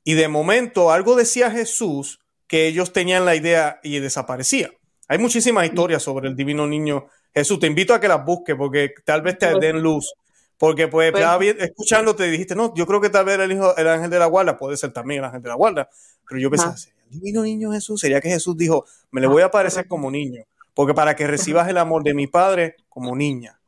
[0.04, 4.70] Y de momento algo decía Jesús que ellos tenían la idea y desaparecía.
[5.08, 8.92] Hay muchísimas historias sobre el divino niño Jesús, te invito a que las busques porque
[9.04, 10.12] tal vez te den luz.
[10.60, 13.74] Porque pues, pues estaba escuchándote y dijiste, no, yo creo que tal vez el hijo,
[13.78, 15.88] el ángel de la guarda, puede ser también el ángel de la guarda.
[16.28, 17.98] Pero yo pensaba, el divino niño Jesús?
[17.98, 20.44] ¿Sería que Jesús dijo, me le voy a aparecer como niño?
[20.74, 23.58] Porque para que recibas el amor de mi padre como niña,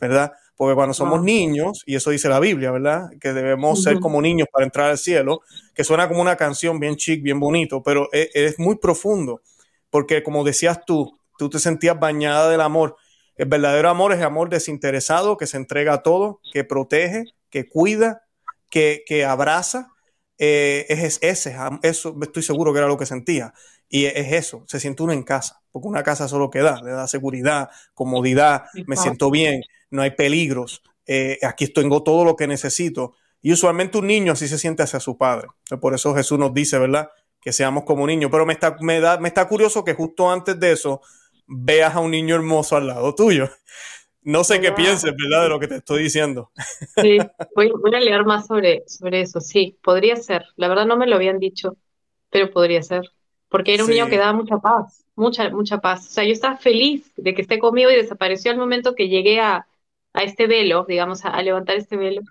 [0.00, 0.34] ¿verdad?
[0.56, 3.10] Porque cuando somos niños, y eso dice la Biblia, ¿verdad?
[3.20, 5.42] Que debemos ser como niños para entrar al cielo,
[5.74, 9.42] que suena como una canción bien chic, bien bonito, pero es, es muy profundo,
[9.90, 12.96] porque como decías tú, tú te sentías bañada del amor
[13.36, 18.22] El verdadero amor es amor desinteresado, que se entrega a todo, que protege, que cuida,
[18.70, 19.92] que, que abraza.
[20.38, 23.52] Eh, es ese, eso estoy seguro que era lo que sentía.
[23.88, 26.90] Y es eso, se siente uno en casa, porque una casa solo que da, le
[26.90, 32.46] da seguridad, comodidad, me siento bien, no hay peligros, eh, aquí tengo todo lo que
[32.48, 33.14] necesito.
[33.40, 35.48] Y usualmente un niño así se siente hacia su padre.
[35.80, 37.10] Por eso Jesús nos dice, ¿verdad?
[37.40, 38.30] Que seamos como niños.
[38.32, 41.00] Pero me está, me, da, me está curioso que justo antes de eso
[41.46, 43.48] veas a un niño hermoso al lado tuyo.
[44.22, 45.44] No sé qué pienses, ¿verdad?
[45.44, 46.50] De lo que te estoy diciendo.
[47.00, 47.18] Sí,
[47.54, 49.40] voy, a leer más sobre, sobre eso.
[49.40, 50.46] Sí, podría ser.
[50.56, 51.76] La verdad no me lo habían dicho,
[52.30, 53.08] pero podría ser.
[53.48, 56.08] Porque era un niño que daba mucha paz, mucha, mucha paz.
[56.08, 59.38] O sea, yo estaba feliz de que esté conmigo y desapareció al momento que llegué
[59.38, 59.68] a,
[60.12, 62.22] a este velo, digamos, a, levantar este velo.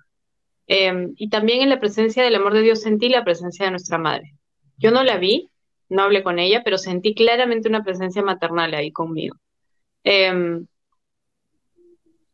[0.67, 3.97] Em, y también en la presencia del amor de Dios sentí la presencia de nuestra
[3.97, 4.35] madre.
[4.77, 5.49] Yo no la vi,
[5.89, 9.37] no hablé con ella, pero sentí claramente una presencia maternal ahí conmigo.
[10.03, 10.67] Em,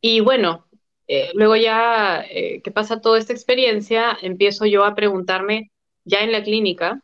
[0.01, 0.67] y bueno,
[1.07, 5.71] eh, luego ya eh, que pasa toda esta experiencia, empiezo yo a preguntarme
[6.05, 7.01] ya en la clínica,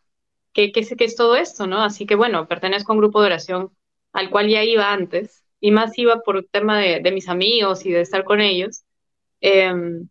[0.53, 1.67] ¿qué, qué, qué es todo esto?
[1.67, 1.83] ¿no?
[1.83, 3.71] Así que bueno, pertenezco a un grupo de oración
[4.13, 7.91] al cual ya iba antes, y más iba por el tema de, mis amigos y
[7.91, 8.83] de estar con ellos.
[9.41, 10.07] Em,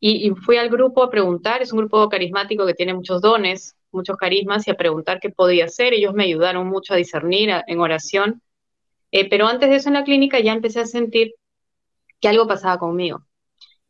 [0.00, 4.16] y, fui al grupo a preguntar, es un grupo carismático que tiene muchos dones, muchos
[4.16, 5.94] carismas, y a preguntar qué podía hacer.
[5.94, 8.42] Ellos me ayudaron mucho a discernir en oración.
[9.12, 11.34] Eh, pero antes de eso en la clínica ya empecé a sentir
[12.20, 13.26] que algo pasaba conmigo.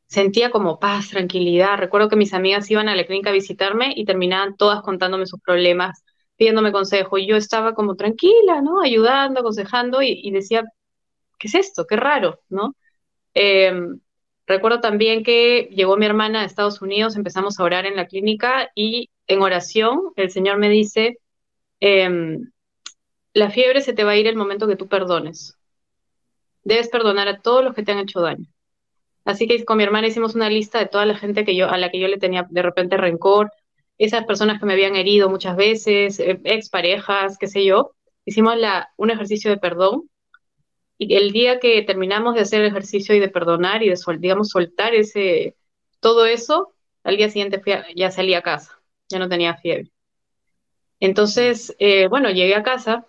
[0.07, 1.78] Sentía como paz, tranquilidad.
[1.78, 5.40] Recuerdo que mis amigas iban a la clínica a visitarme y terminaban todas contándome sus
[5.40, 6.05] problemas,
[6.36, 7.18] pidiéndome consejo.
[7.18, 8.80] Y yo estaba como tranquila, ¿no?
[8.82, 10.64] Ayudando, aconsejando y decía,
[11.38, 11.86] ¿qué es esto?
[11.86, 12.74] Qué raro, ¿no?
[13.34, 14.00] Em,
[14.47, 18.70] recuerdo también que llegó mi hermana a Estados Unidos, empezamos a orar en la clínica
[18.74, 21.18] y en oración el Señor me dice,
[21.80, 22.51] em,
[23.32, 25.57] la fiebre se te va a ir el momento que tú perdones.
[26.62, 28.47] Debes perdonar a todos los que te han hecho daño.
[29.24, 31.78] Así que con mi hermana hicimos una lista de toda la gente que yo, a
[31.78, 33.51] la que yo le tenía de repente rencor,
[33.99, 37.92] esas personas que me habían herido muchas veces, eh, exparejas, qué sé yo.
[38.24, 38.57] Hicimos
[38.97, 40.09] un ejercicio de perdón
[41.11, 44.94] el día que terminamos de hacer el ejercicio y de perdonar y de, digamos, soltar
[44.94, 45.57] ese,
[46.00, 47.62] todo eso, al día siguiente
[47.96, 49.90] ya salí a casa, ya no tenía fiebre.
[51.00, 53.07] Entonces, eh, bueno, llegué a casa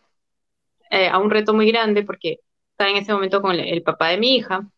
[0.91, 2.39] eh, a un reto muy grande porque
[2.71, 4.69] estaba en ese momento con el, papá de mi hija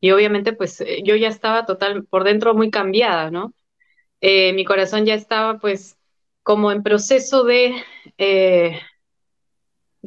[0.00, 3.54] y obviamente pues eh, yo ya estaba total, por dentro muy cambiada, ¿no?
[4.20, 5.98] mi corazón ya estaba pues
[6.42, 7.74] como en proceso de,
[8.16, 8.80] de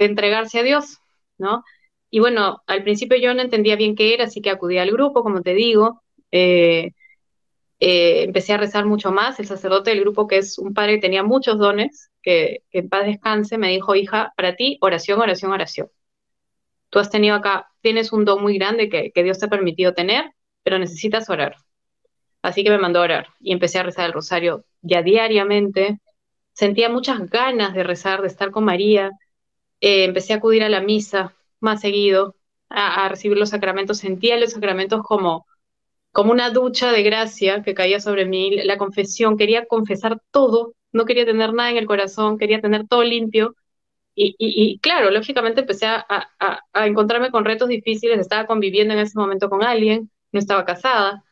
[0.05, 0.99] entregarse a Dios,
[1.38, 1.63] ¿no?
[2.10, 5.24] Y bueno, al principio yo no entendía bien qué era, así que acudí al grupo,
[5.24, 6.03] como te digo.
[6.32, 6.91] Eh,
[7.80, 9.39] eh, empecé a rezar mucho más.
[9.39, 13.05] El sacerdote del grupo, que es un padre que tenía muchos dones, que, en paz
[13.05, 15.89] descanse, me dijo, hija, para ti, oración, oración, oración.
[16.89, 19.93] Tú has tenido acá, tienes un don muy grande que, que Dios te ha permitido
[19.93, 20.32] tener,
[20.64, 21.58] pero necesitas orar.
[22.41, 25.99] Así que me mandó a orar y empecé a rezar el rosario ya diariamente.
[26.53, 29.12] Sentía muchas ganas de rezar, de estar con María.
[29.82, 32.36] Eh, empecé a acudir a la misa, más seguido
[32.70, 35.45] a, recibir los sacramentos, sentía los sacramentos como,
[36.12, 41.05] como una ducha de gracia que caía sobre mí, la confesión, quería confesar todo, no
[41.05, 43.55] quería tener nada en el corazón, quería tener todo limpio.
[44.20, 46.05] Y, claro, lógicamente empecé a,
[46.74, 51.24] a, encontrarme con retos difíciles, estaba conviviendo en ese momento con alguien, no estaba casada,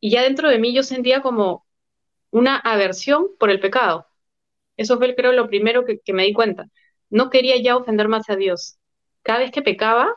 [0.00, 1.66] y ya dentro de mí yo sentía como
[2.30, 4.06] una aversión por el pecado.
[4.76, 6.68] Eso fue, creo, lo primero que, que me di cuenta.
[7.10, 8.78] No quería ya ofender más a Dios
[9.22, 10.14] cada vez que pecaba,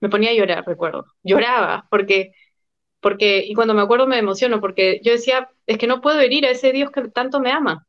[0.00, 1.06] me ponía a llorar, recuerdo.
[1.22, 2.32] Lloraba, porque,
[3.00, 6.46] porque, y cuando me acuerdo me emociono, porque yo decía, es que no puedo herir
[6.46, 7.86] a ese Dios que tanto me ama.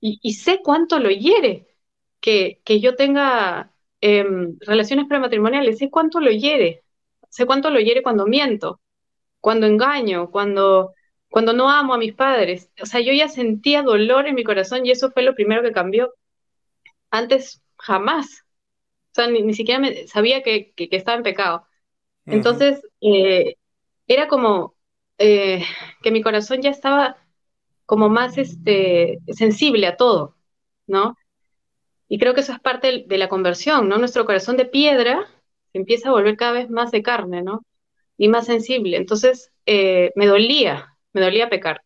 [0.00, 1.68] Y, sé cuánto lo hiere
[2.20, 6.82] que, que yo tenga em, relaciones prematrimoniales, sé cuánto lo hiere,
[7.30, 8.80] sé cuánto lo hiere cuando miento,
[9.40, 10.94] cuando engaño, cuando,
[11.30, 12.70] cuando no amo a mis padres.
[12.82, 15.72] O sea, yo ya sentía dolor en mi corazón y eso fue lo primero que
[15.72, 16.14] cambió.
[17.10, 18.44] Antes jamás
[19.12, 21.66] o sea, ni, siquiera me, sabía que, estaba en pecado.
[22.24, 23.56] Entonces, eh,
[24.06, 24.74] era como
[25.18, 25.64] eh,
[26.02, 27.18] que mi corazón ya estaba
[27.86, 30.36] como más este, sensible a todo,
[30.86, 31.16] ¿no?
[32.08, 33.98] Y creo que eso es parte de la conversión, ¿no?
[33.98, 35.28] Nuestro corazón de piedra
[35.72, 37.64] empieza a volver cada vez más de carne, ¿no?
[38.16, 38.96] Y más sensible.
[38.96, 41.82] Entonces, eh, me dolía, me dolía pecar.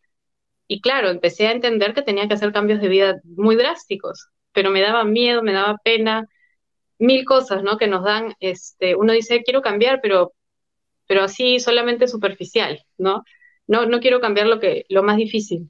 [0.67, 4.71] Y claro, empecé a entender que tenía que hacer cambios de vida muy drásticos, pero
[4.71, 6.27] me daba miedo, me daba pena,
[6.99, 7.77] mil cosas, ¿no?
[7.77, 10.33] Que nos dan, este, uno dice, quiero cambiar, pero,
[11.07, 13.23] pero así solamente superficial, ¿no?
[13.67, 15.69] No, no quiero cambiar lo, que, lo más difícil.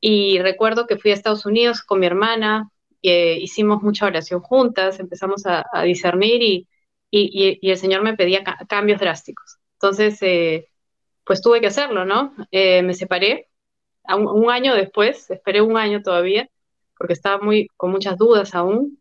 [0.00, 2.70] Y recuerdo que fui a Estados Unidos con mi hermana,
[3.02, 6.68] hicimos mucha oración juntas, empezamos a, discernir y,
[7.10, 9.58] y, el Señor me pedía cambios drásticos.
[9.74, 10.68] Entonces, eh,
[11.24, 12.34] pues tuve que hacerlo, ¿no?
[12.50, 13.48] Eh, me separé
[14.08, 16.48] un, un, año después, esperé un año todavía,
[16.98, 18.98] porque estaba muy, con muchas dudas aún,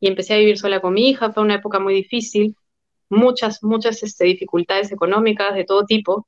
[0.00, 2.56] y empecé a vivir sola con mi hija, fue una época muy difícil,
[3.08, 6.26] muchas, muchas este, dificultades económicas de todo tipo,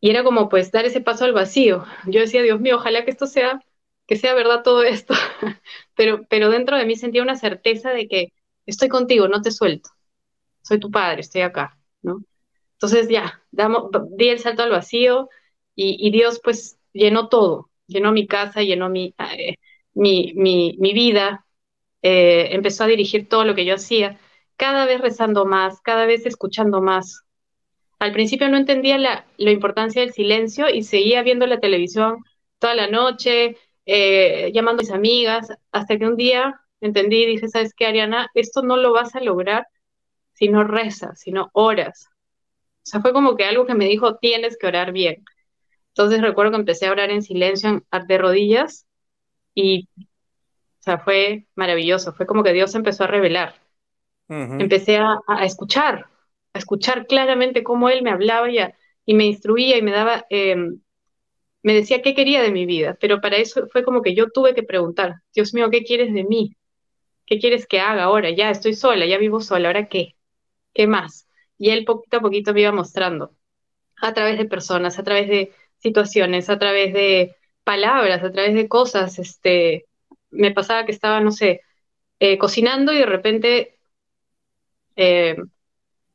[0.00, 1.84] y era como pues dar ese paso al vacío.
[2.06, 3.60] Yo decía, Dios mío, ojalá que esto sea,
[4.06, 5.14] que sea verdad todo esto,
[5.96, 8.32] pero, pero dentro de mí sentía una certeza de que
[8.66, 9.90] estoy contigo, no te suelto,
[10.62, 12.22] soy tu padre, estoy acá, ¿no?
[12.74, 15.28] Entonces ya, damos, di el salto al vacío
[15.74, 19.56] y, Dios pues llenó todo, llenó mi casa, llenó mi, eh,
[19.94, 21.46] mi, mi, vida,
[22.02, 24.18] eh, empezó a dirigir todo lo que yo hacía,
[24.56, 27.22] cada vez rezando más, cada vez escuchando más.
[27.98, 32.18] Al principio no entendía la, importancia del silencio y seguía viendo la televisión
[32.58, 37.48] toda la noche, eh, llamando a mis amigas, hasta que un día entendí y dije,
[37.48, 38.28] ¿sabes qué, Ariana?
[38.34, 39.66] Esto no lo vas a lograr
[40.34, 42.08] si no rezas, si no oras.
[42.78, 45.24] O sea, fue como que algo que me dijo, tienes que orar bien.
[45.88, 48.86] Entonces recuerdo que empecé a orar en silencio, de rodillas,
[49.54, 49.88] y
[50.88, 53.54] sea, fue maravilloso, fue como que Dios empezó a revelar.
[54.28, 56.06] Empecé a, escuchar,
[56.52, 58.58] a escuchar claramente cómo Él me hablaba y,
[59.06, 60.80] y me instruía y me daba, em,
[61.62, 64.54] me decía qué quería de mi vida, pero para eso fue como que yo tuve
[64.54, 66.56] que preguntar, Dios mío, ¿qué quieres de mí?
[67.26, 68.30] ¿Qué quieres que haga ahora?
[68.30, 70.16] Ya estoy sola, ya vivo sola, ¿ahora qué?
[70.74, 71.28] ¿Qué más?
[71.58, 73.36] Y Él poquito a poquito me iba mostrando,
[74.00, 78.68] a través de personas, a través de situaciones, a través de palabras, a través de
[78.68, 79.87] cosas, este,
[80.30, 81.62] me pasaba que estaba, no sé,
[82.20, 83.78] eh, cocinando y de repente
[84.96, 85.36] eh,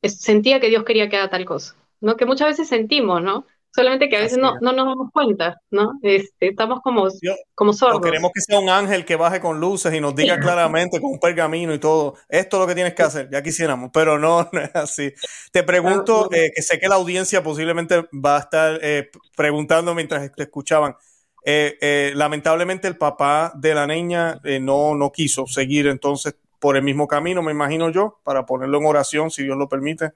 [0.03, 2.18] sentía que Dios quería que haga tal cosa, ¿no?
[2.18, 3.45] Que muchas veces sentimos, ¿no?
[3.76, 5.93] Solamente que a veces no, no, nos damos cuenta, ¿no?
[6.03, 7.07] Este, estamos como,
[7.55, 8.01] como sordos.
[8.01, 11.20] queremos que sea un ángel que baje con luces y nos diga claramente con un
[11.20, 14.59] pergamino y todo, esto es lo que tienes que hacer, ya quisiéramos, pero no, no
[14.59, 15.11] es así.
[15.51, 18.80] Te pregunto, eh, que sé que la audiencia posiblemente va a estar
[19.36, 20.95] preguntando mientras te escuchaban,
[21.46, 26.78] eh, eh, lamentablemente el papá de la niña eh, no, no quiso seguir entonces por
[26.78, 30.14] el mismo camino, me imagino yo, para ponerlo en oración, si Dios lo permite.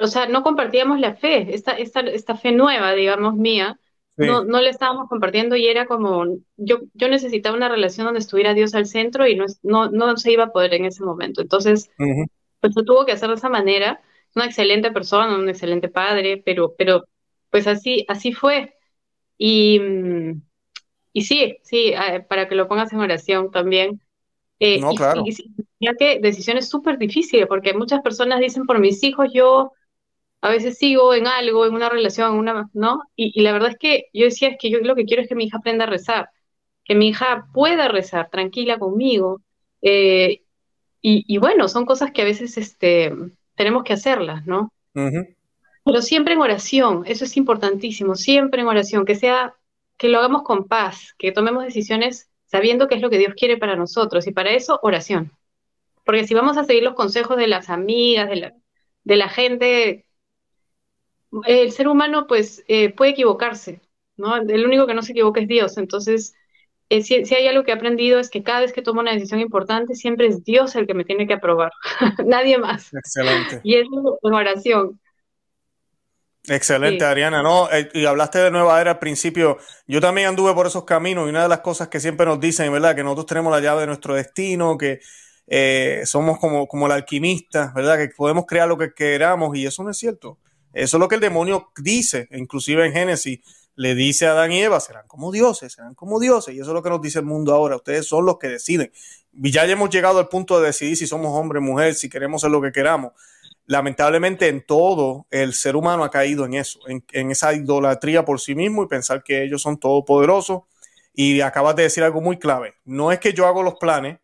[0.00, 3.78] o sea, no compartíamos la fe, esta, esta, esta fe nueva, digamos, mía,
[4.16, 6.24] no, no le estábamos compartiendo y era como,
[6.56, 10.32] yo, yo necesitaba una relación donde estuviera Dios al centro y no, no, no se
[10.32, 11.42] iba a poder en ese momento.
[11.42, 11.90] Entonces,
[12.60, 14.00] pues lo tuvo que hacer de esa manera.
[14.34, 17.04] Una excelente persona, un excelente padre, pero, pero
[17.50, 18.75] pues así, así fue.
[19.38, 19.80] Y,
[21.12, 24.00] y sí, sí, eh, para que lo pongas en oración también.
[24.58, 25.22] Eh, no, claro.
[25.80, 29.72] ya que decisiones súper difíciles, porque muchas personas dicen, por mis hijos yo
[30.40, 33.02] a veces sigo en algo, en una relación, en una, ¿no?
[33.16, 35.34] Y, la verdad es que yo decía, es que yo lo que quiero es que
[35.34, 36.30] mi hija aprenda a rezar,
[36.84, 39.42] que mi hija pueda rezar tranquila conmigo.
[39.82, 40.42] Eh,
[41.02, 43.12] y, y, bueno, son cosas que a veces este,
[43.54, 44.72] tenemos que hacerlas, ¿no?
[45.86, 49.54] Pero siempre en oración, eso es importantísimo, siempre en oración, que sea,
[49.96, 53.56] que lo hagamos con paz, que tomemos decisiones sabiendo qué es lo que Dios quiere
[53.56, 55.30] para nosotros y para eso oración.
[56.04, 58.54] Porque si vamos a seguir los consejos de las amigas, de la,
[59.04, 60.06] de la gente,
[61.44, 63.80] el ser humano pues eh, puede equivocarse,
[64.16, 64.38] ¿no?
[64.38, 65.78] El único que no se equivoca es Dios.
[65.78, 66.34] Entonces,
[66.88, 69.12] eh, si, si, hay algo que he aprendido es que cada vez que tomo una
[69.12, 71.70] decisión importante, siempre es Dios el que me tiene que aprobar,
[72.26, 72.92] nadie más.
[72.92, 73.60] Excelente.
[73.62, 75.00] Y eso en oración.
[76.48, 77.42] Excelente, Ariana.
[77.42, 79.58] No, eh, y hablaste de Nueva Era al principio.
[79.86, 82.72] Yo también anduve por esos caminos y una de las cosas que siempre nos dicen,
[82.72, 82.94] ¿verdad?
[82.94, 85.00] Que nosotros tenemos la llave de nuestro destino, que
[85.48, 87.98] eh, somos como, como el alquimista, ¿verdad?
[87.98, 90.38] Que podemos crear lo que queramos y eso no es cierto.
[90.72, 93.40] Eso es lo que el demonio dice, inclusive en Génesis,
[93.74, 96.54] le dice a Adán y Eva, serán como dioses, serán como dioses.
[96.54, 97.76] Y eso es lo que nos dice el mundo ahora.
[97.76, 98.92] Ustedes son los que deciden.
[99.32, 102.40] Y ya hemos llegado al punto de decidir si somos hombre o mujer, si queremos
[102.40, 103.12] ser lo que queramos
[103.66, 108.54] lamentablemente en todo el ser humano ha caído en eso, en, esa idolatría por sí
[108.54, 110.62] mismo y pensar que ellos son todopoderosos.
[111.12, 112.74] Y acabas de decir algo muy clave.
[112.84, 114.18] No es que yo hago los planes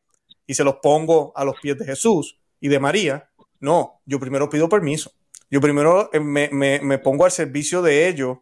[0.46, 3.30] y se los pongo a los pies de Jesús y de María.
[3.60, 5.12] No, yo primero pido permiso.
[5.50, 8.38] Yo primero eh, me, pongo al servicio de ellos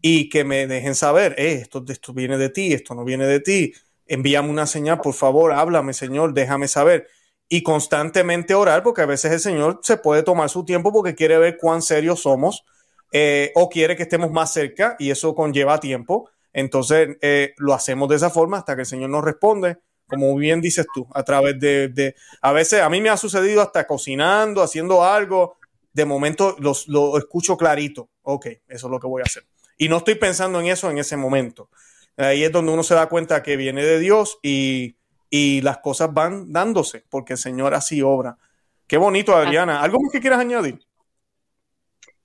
[0.00, 3.40] y que me dejen saber, eh, esto, esto viene de ti, esto no viene de
[3.40, 3.74] ti.
[4.06, 7.08] Envíame una señal, por favor, háblame, Señor, déjame saber
[7.48, 11.38] y constantemente orar, porque a veces el Señor se puede tomar su tiempo porque quiere
[11.38, 12.64] ver cuán serios somos
[13.12, 16.30] eh, o quiere que estemos más cerca y eso conlleva tiempo.
[16.52, 20.60] Entonces eh, lo hacemos de esa forma hasta que el Señor nos responde, como bien
[20.60, 25.04] dices tú, a través de, a veces a mí me ha sucedido hasta cocinando, haciendo
[25.04, 25.56] algo,
[25.92, 29.44] de momento lo escucho clarito, ok, eso es lo que voy a hacer.
[29.76, 31.70] Y no estoy pensando en eso en ese momento.
[32.16, 34.97] Ahí es donde uno se da cuenta que viene de Dios y,
[35.30, 38.38] y las cosas van dándose porque el Señor así obra.
[38.86, 39.82] Qué bonito, Adriana.
[39.82, 40.80] ¿Algo más que quieras añadir?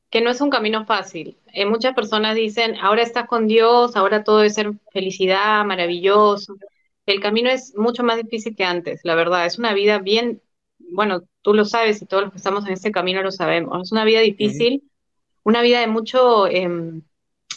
[0.09, 1.37] Que no es un camino fácil.
[1.53, 6.55] Eh, muchas personas dicen, ahora estás con Dios, ahora todo es ser felicidad, maravilloso.
[7.05, 9.45] El camino es mucho más difícil que antes, la verdad.
[9.45, 10.41] Es una vida bien,
[10.79, 13.81] bueno, tú lo sabes y todos los que estamos en este camino lo sabemos.
[13.83, 14.89] Es una vida difícil,
[15.43, 17.01] una vida de mucho, em,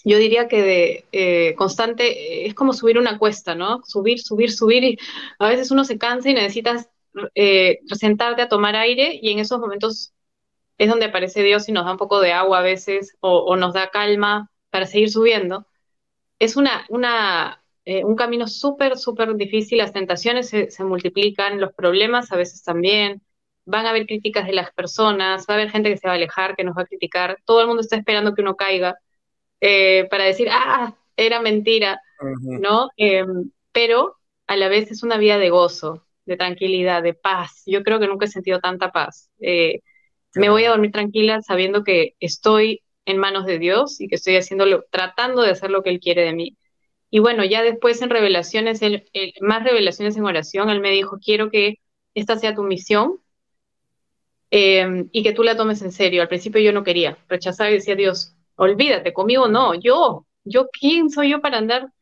[0.06, 3.82] yo diría que de eh, constante, es como subir una cuesta, ¿no?
[3.84, 4.98] Subir, subir, subir y
[5.40, 6.88] a veces uno se cansa y necesitas
[7.34, 10.14] eh, sentarte a tomar aire y en esos momentos
[10.78, 13.74] es donde aparece Dios y nos da un poco de agua a veces o, nos
[13.74, 15.66] da calma para seguir subiendo.
[16.38, 21.72] Es una, una, eh, un camino súper, súper difícil, las tentaciones se, se, multiplican, los
[21.74, 23.22] problemas a veces también,
[23.64, 26.16] van a haber críticas de las personas, va a haber gente que se va a
[26.16, 28.98] alejar, que nos va a criticar, todo el mundo está esperando que uno caiga
[29.60, 32.00] eh, para decir, ah, era mentira,
[32.42, 32.90] ¿no?
[32.96, 37.62] Em, pero a la vez es una vida de gozo, de tranquilidad, de paz.
[37.66, 39.30] Yo creo que nunca he sentido tanta paz.
[39.40, 39.80] Eh,
[40.34, 44.36] me voy a dormir tranquila sabiendo que estoy en manos de Dios y que estoy
[44.36, 46.56] haciéndolo, tratando de hacer lo que Él quiere de mí.
[47.10, 48.80] Y bueno, ya después en revelaciones,
[49.40, 51.78] más revelaciones en oración, Él me dijo, quiero que
[52.14, 53.20] esta sea tu misión
[54.50, 56.22] em, y que tú la tomes en serio.
[56.22, 61.10] Al principio yo no quería, rechazaba y decía, Dios, olvídate, conmigo no, yo, yo, ¿quién
[61.10, 61.92] soy yo para andar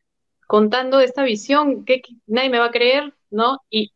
[0.47, 1.85] contando esta visión?
[1.85, 3.59] que nadie me va a creer, ¿no?
[3.69, 3.93] Y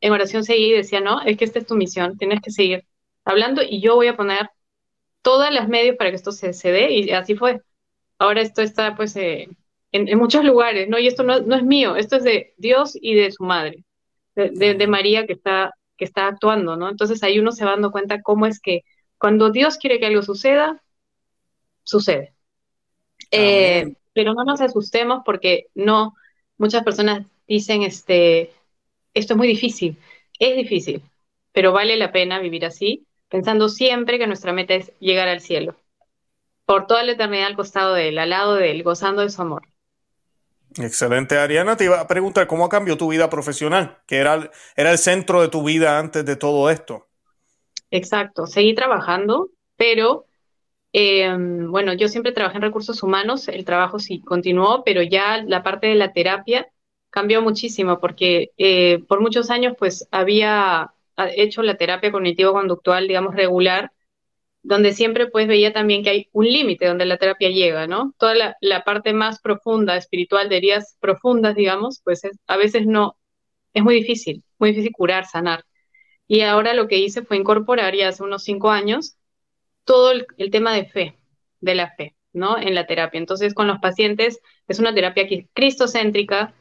[0.00, 2.86] en oración seguí y decía, no, es que esta es tu misión, tienes que seguir
[3.24, 4.50] hablando y yo voy a poner
[5.22, 7.62] todas las medios para que esto se, se dé y así fue.
[8.18, 9.48] Ahora esto está pues eh,
[9.92, 10.98] en, muchos lugares, ¿no?
[10.98, 13.84] Y esto no, es mío, esto es de Dios y de su madre,
[14.34, 16.88] de, de, María que está, que está actuando, ¿no?
[16.88, 18.82] Entonces ahí uno se va dando cuenta cómo es que
[19.18, 20.82] cuando Dios quiere que algo suceda,
[21.88, 22.34] sucede.
[23.30, 26.14] Eh, pero no nos asustemos porque no,
[26.58, 28.52] muchas personas dicen, este,
[29.14, 29.96] esto es muy difícil.
[30.38, 31.02] Es difícil,
[31.52, 35.76] pero vale la pena vivir así pensando siempre que nuestra meta es llegar al cielo,
[36.64, 39.42] por toda la eternidad al costado de él, al lado de él, gozando de su
[39.42, 39.62] amor.
[40.76, 41.76] Excelente, Ariana.
[41.76, 45.48] Te iba a preguntar cómo cambió tu vida profesional, que era, era el centro de
[45.48, 47.08] tu vida antes de todo esto.
[47.90, 50.26] Exacto, seguí trabajando, pero
[50.92, 51.34] eh,
[51.68, 55.88] bueno, yo siempre trabajé en recursos humanos, el trabajo sí continuó, pero ya la parte
[55.88, 56.68] de la terapia
[57.10, 60.92] cambió muchísimo porque eh, por muchos años pues había
[61.36, 63.92] hecho la terapia cognitivo-conductual, digamos, regular,
[64.62, 68.14] donde siempre pues veía también que hay un límite donde la terapia llega, ¿no?
[68.18, 73.16] Toda la, parte más profunda, espiritual, de heridas profundas, digamos, pues a veces no,
[73.74, 75.64] es muy difícil, muy difícil curar, sanar.
[76.28, 79.17] Y ahora lo que hice fue incorporar ya hace unos cinco años
[79.88, 81.18] todo el, tema de fe,
[81.62, 82.58] de la fe, ¿no?
[82.58, 83.18] En la terapia.
[83.18, 86.52] Entonces, con los pacientes es una terapia cristocéntrica,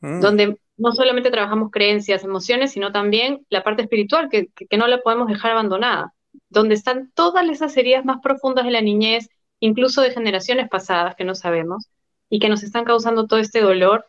[0.00, 0.20] mm.
[0.20, 5.28] donde no solamente trabajamos creencias, emociones, sino también la parte espiritual, que, no la podemos
[5.28, 6.12] dejar abandonada,
[6.50, 11.24] donde están todas esas heridas más profundas de la niñez, incluso de generaciones pasadas que
[11.24, 11.88] no sabemos,
[12.28, 14.04] y que nos están causando todo este dolor.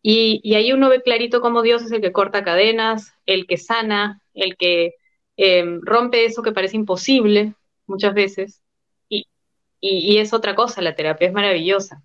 [0.00, 4.22] Y, ahí uno ve clarito cómo Dios es el que corta cadenas, el que sana,
[4.32, 4.94] el que
[5.36, 7.54] em, rompe eso que parece imposible
[7.86, 8.62] muchas veces.
[9.08, 12.02] y es otra cosa, la terapia es maravillosa.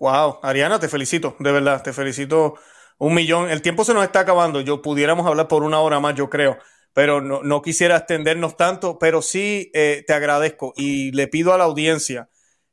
[0.00, 2.54] Wow, Ariana, te felicito, de verdad, te felicito
[2.98, 3.50] un millón.
[3.50, 6.58] El tiempo se nos está acabando, yo pudiéramos hablar por una hora más, yo creo,
[6.92, 11.64] pero no, quisiera extendernos tanto, pero sí eh, te agradezco y le pido a la
[11.64, 12.28] audiencia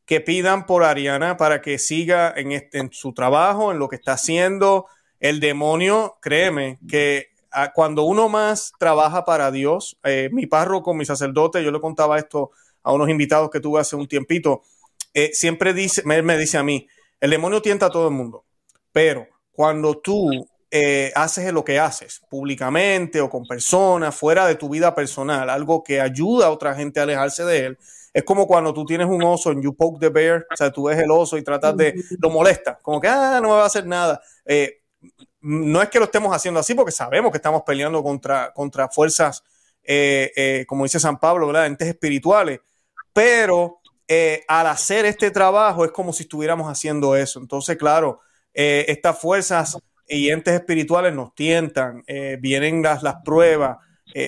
[0.06, 3.95] que pidan por Ariana para que siga en, este, en su trabajo, en lo que
[3.95, 4.88] está haciendo.
[5.20, 7.30] El demonio, créeme, que
[7.74, 12.52] cuando uno más trabaja para Dios, eh, mi párroco, mi sacerdote, yo le contaba esto
[12.84, 14.62] a unos invitados que tuve hace un tiempito,
[15.14, 16.88] eh, siempre dice, me dice a mí,
[17.20, 18.45] el demonio tienta a todo el mundo,
[18.91, 24.70] pero cuando tú eh, haces lo que haces públicamente o con personas, fuera de tu
[24.70, 27.78] vida personal, algo que ayuda a otra gente a alejarse de él,
[28.14, 30.84] es como cuando tú tienes un oso en You Poke the Bear, o sea, tú
[30.84, 33.68] ves el oso y tratas de, lo molesta, como que, ah, no me va a
[33.68, 34.22] hacer nada.
[34.45, 34.82] Eh,
[35.42, 39.44] no es que lo estemos haciendo así porque sabemos que estamos peleando contra, contra fuerzas,
[39.84, 41.66] eh, como dice San Pablo, ¿verdad?
[41.66, 42.60] Entes espirituales,
[43.14, 43.82] pero
[44.14, 47.39] eh, al hacer este trabajo es como si estuviéramos haciendo eso.
[47.39, 48.20] Entonces, claro,
[48.54, 53.78] eh, estas fuerzas y entes espirituales nos tientan, eh, vienen las, las pruebas,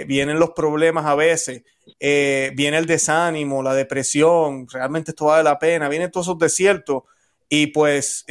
[0.07, 1.63] vienen los problemas a veces,
[1.99, 7.03] viene el desánimo, la depresión, realmente esto vale la pena, vienen todos esos desiertos.
[7.55, 8.25] Y pues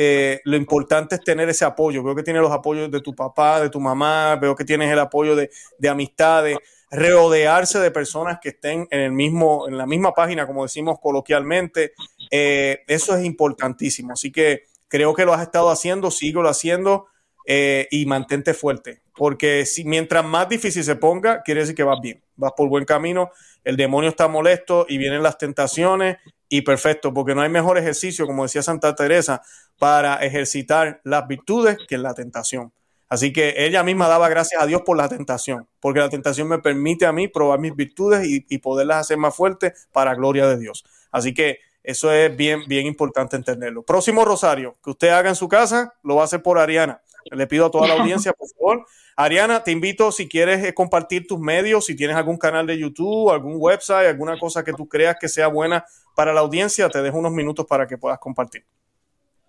[0.45, 2.03] lo importante es tener ese apoyo.
[2.03, 4.99] Veo que tienes los apoyos de tu papá, de tu mamá, veo que tienes el
[4.99, 5.49] apoyo de,
[5.79, 6.59] de amistades
[6.91, 11.93] rodearse de personas que estén en el mismo, en la misma página, como decimos coloquialmente.
[12.31, 14.13] Eh, eso es importantísimo.
[14.13, 17.07] Así que creo que lo has estado haciendo, lo haciendo.
[17.47, 21.99] eh, y mantente fuerte, porque si mientras más difícil se ponga, quiere decir que vas
[22.01, 23.31] bien, vas por buen camino,
[23.65, 26.19] el demonio está molesto y vienen las tentaciones
[26.53, 29.41] y perfecto, porque no hay mejor ejercicio, como decía Santa Teresa,
[29.79, 32.75] para ejercitar las virtudes que la tentación.
[33.09, 36.59] Así que ella misma daba gracias a Dios por la tentación, porque la tentación me
[36.59, 40.59] permite a mí probar mis virtudes y, y poderlas hacer más fuertes para gloria de
[40.59, 40.85] Dios.
[41.11, 43.83] Así que eso es bien, bien importante entenderlo.
[43.83, 47.01] Próximo rosario que usted haga en su casa, lo va a hacer por Ariana.
[47.31, 48.87] Le pido a toda la audiencia, por favor.
[49.17, 53.31] Ariana, te invito si quieres eh, compartir tus medios, si tienes algún canal de YouTube,
[53.31, 57.19] algún website, alguna cosa que tú creas que sea buena para la audiencia, te dejo
[57.19, 58.65] unos minutos para que puedas compartir.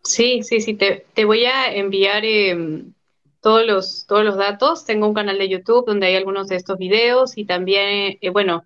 [0.03, 2.93] Sí, sí, sí, te, voy a enviar em,
[3.41, 4.85] todos, los, todos los datos.
[4.85, 8.65] Tengo un canal de YouTube donde hay algunos de estos videos y también, eh, bueno,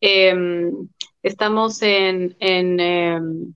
[0.00, 0.88] em,
[1.22, 3.54] estamos en, en em,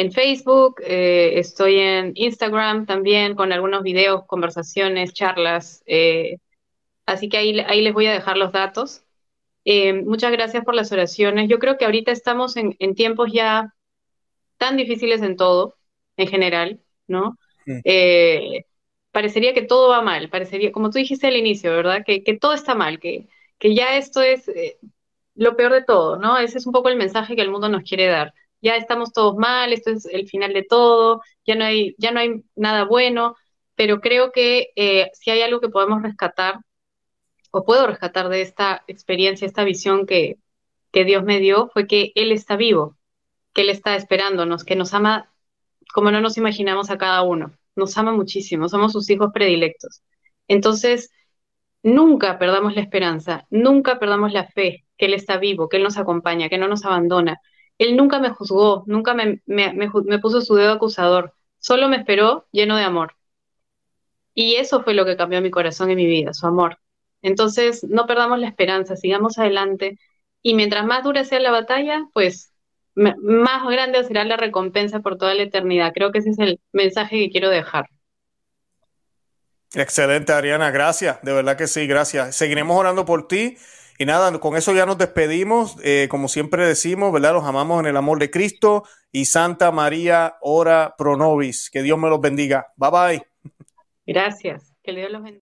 [0.00, 5.82] en Facebook, eh, estoy en Instagram también con algunos videos, conversaciones, charlas.
[5.86, 6.38] Eh,
[7.04, 9.02] así que ahí, ahí les voy a dejar los datos.
[9.66, 11.50] Eh, muchas gracias por las oraciones.
[11.50, 13.74] Yo creo que ahorita estamos en, tiempos ya
[14.56, 15.76] tan difíciles en todo,
[16.16, 17.36] en general, ¿no?
[19.12, 22.02] parecería que todo va mal, parecería, como tú dijiste al inicio, ¿verdad?
[22.06, 23.28] Que, que todo está mal, que,
[23.58, 24.50] que ya esto es
[25.34, 26.38] lo peor de todo, ¿no?
[26.38, 29.36] Ese es un poco el mensaje que el mundo nos quiere dar ya estamos todos
[29.36, 33.36] mal, esto es el final de todo, ya no hay, ya no hay nada bueno,
[33.74, 36.60] pero creo que eh, si hay algo que podemos rescatar,
[37.52, 40.36] o puedo rescatar de esta experiencia, esta visión que,
[40.92, 42.96] que Dios me dio, fue que Él está vivo,
[43.52, 45.30] que Él está esperándonos, que nos ama
[45.92, 50.02] como no nos imaginamos a cada uno, nos ama muchísimo, somos sus hijos predilectos.
[50.48, 51.10] Entonces,
[51.82, 55.98] nunca perdamos la esperanza, nunca perdamos la fe, que Él está vivo, que Él nos
[55.98, 57.38] acompaña, que no nos abandona,
[57.80, 59.40] él nunca me juzgó, nunca me,
[60.20, 63.16] puso su dedo acusador, solo me esperó lleno de amor.
[64.34, 66.78] Y eso fue lo que cambió mi corazón y mi vida, su amor.
[67.22, 69.98] Entonces, no perdamos la esperanza, sigamos adelante.
[70.42, 72.52] Y mientras más dura sea la batalla, pues
[72.94, 75.92] más grande será la recompensa por toda la eternidad.
[75.94, 77.86] Creo que ese es el mensaje que quiero dejar.
[79.74, 81.22] Excelente, Ariana, gracias.
[81.22, 82.36] De verdad que sí, gracias.
[82.36, 83.56] Seguiremos orando por ti
[84.00, 85.76] y nada, con eso ya nos despedimos.
[85.84, 87.34] Eh, como siempre decimos, ¿verdad?
[87.34, 88.82] Los amamos en el amor de Cristo
[89.12, 91.68] y Santa María, ora pro nobis.
[91.68, 92.68] Que Dios me los bendiga.
[92.76, 93.22] Bye bye.
[94.06, 94.74] Gracias.
[94.82, 95.49] Que Dios los bendiga.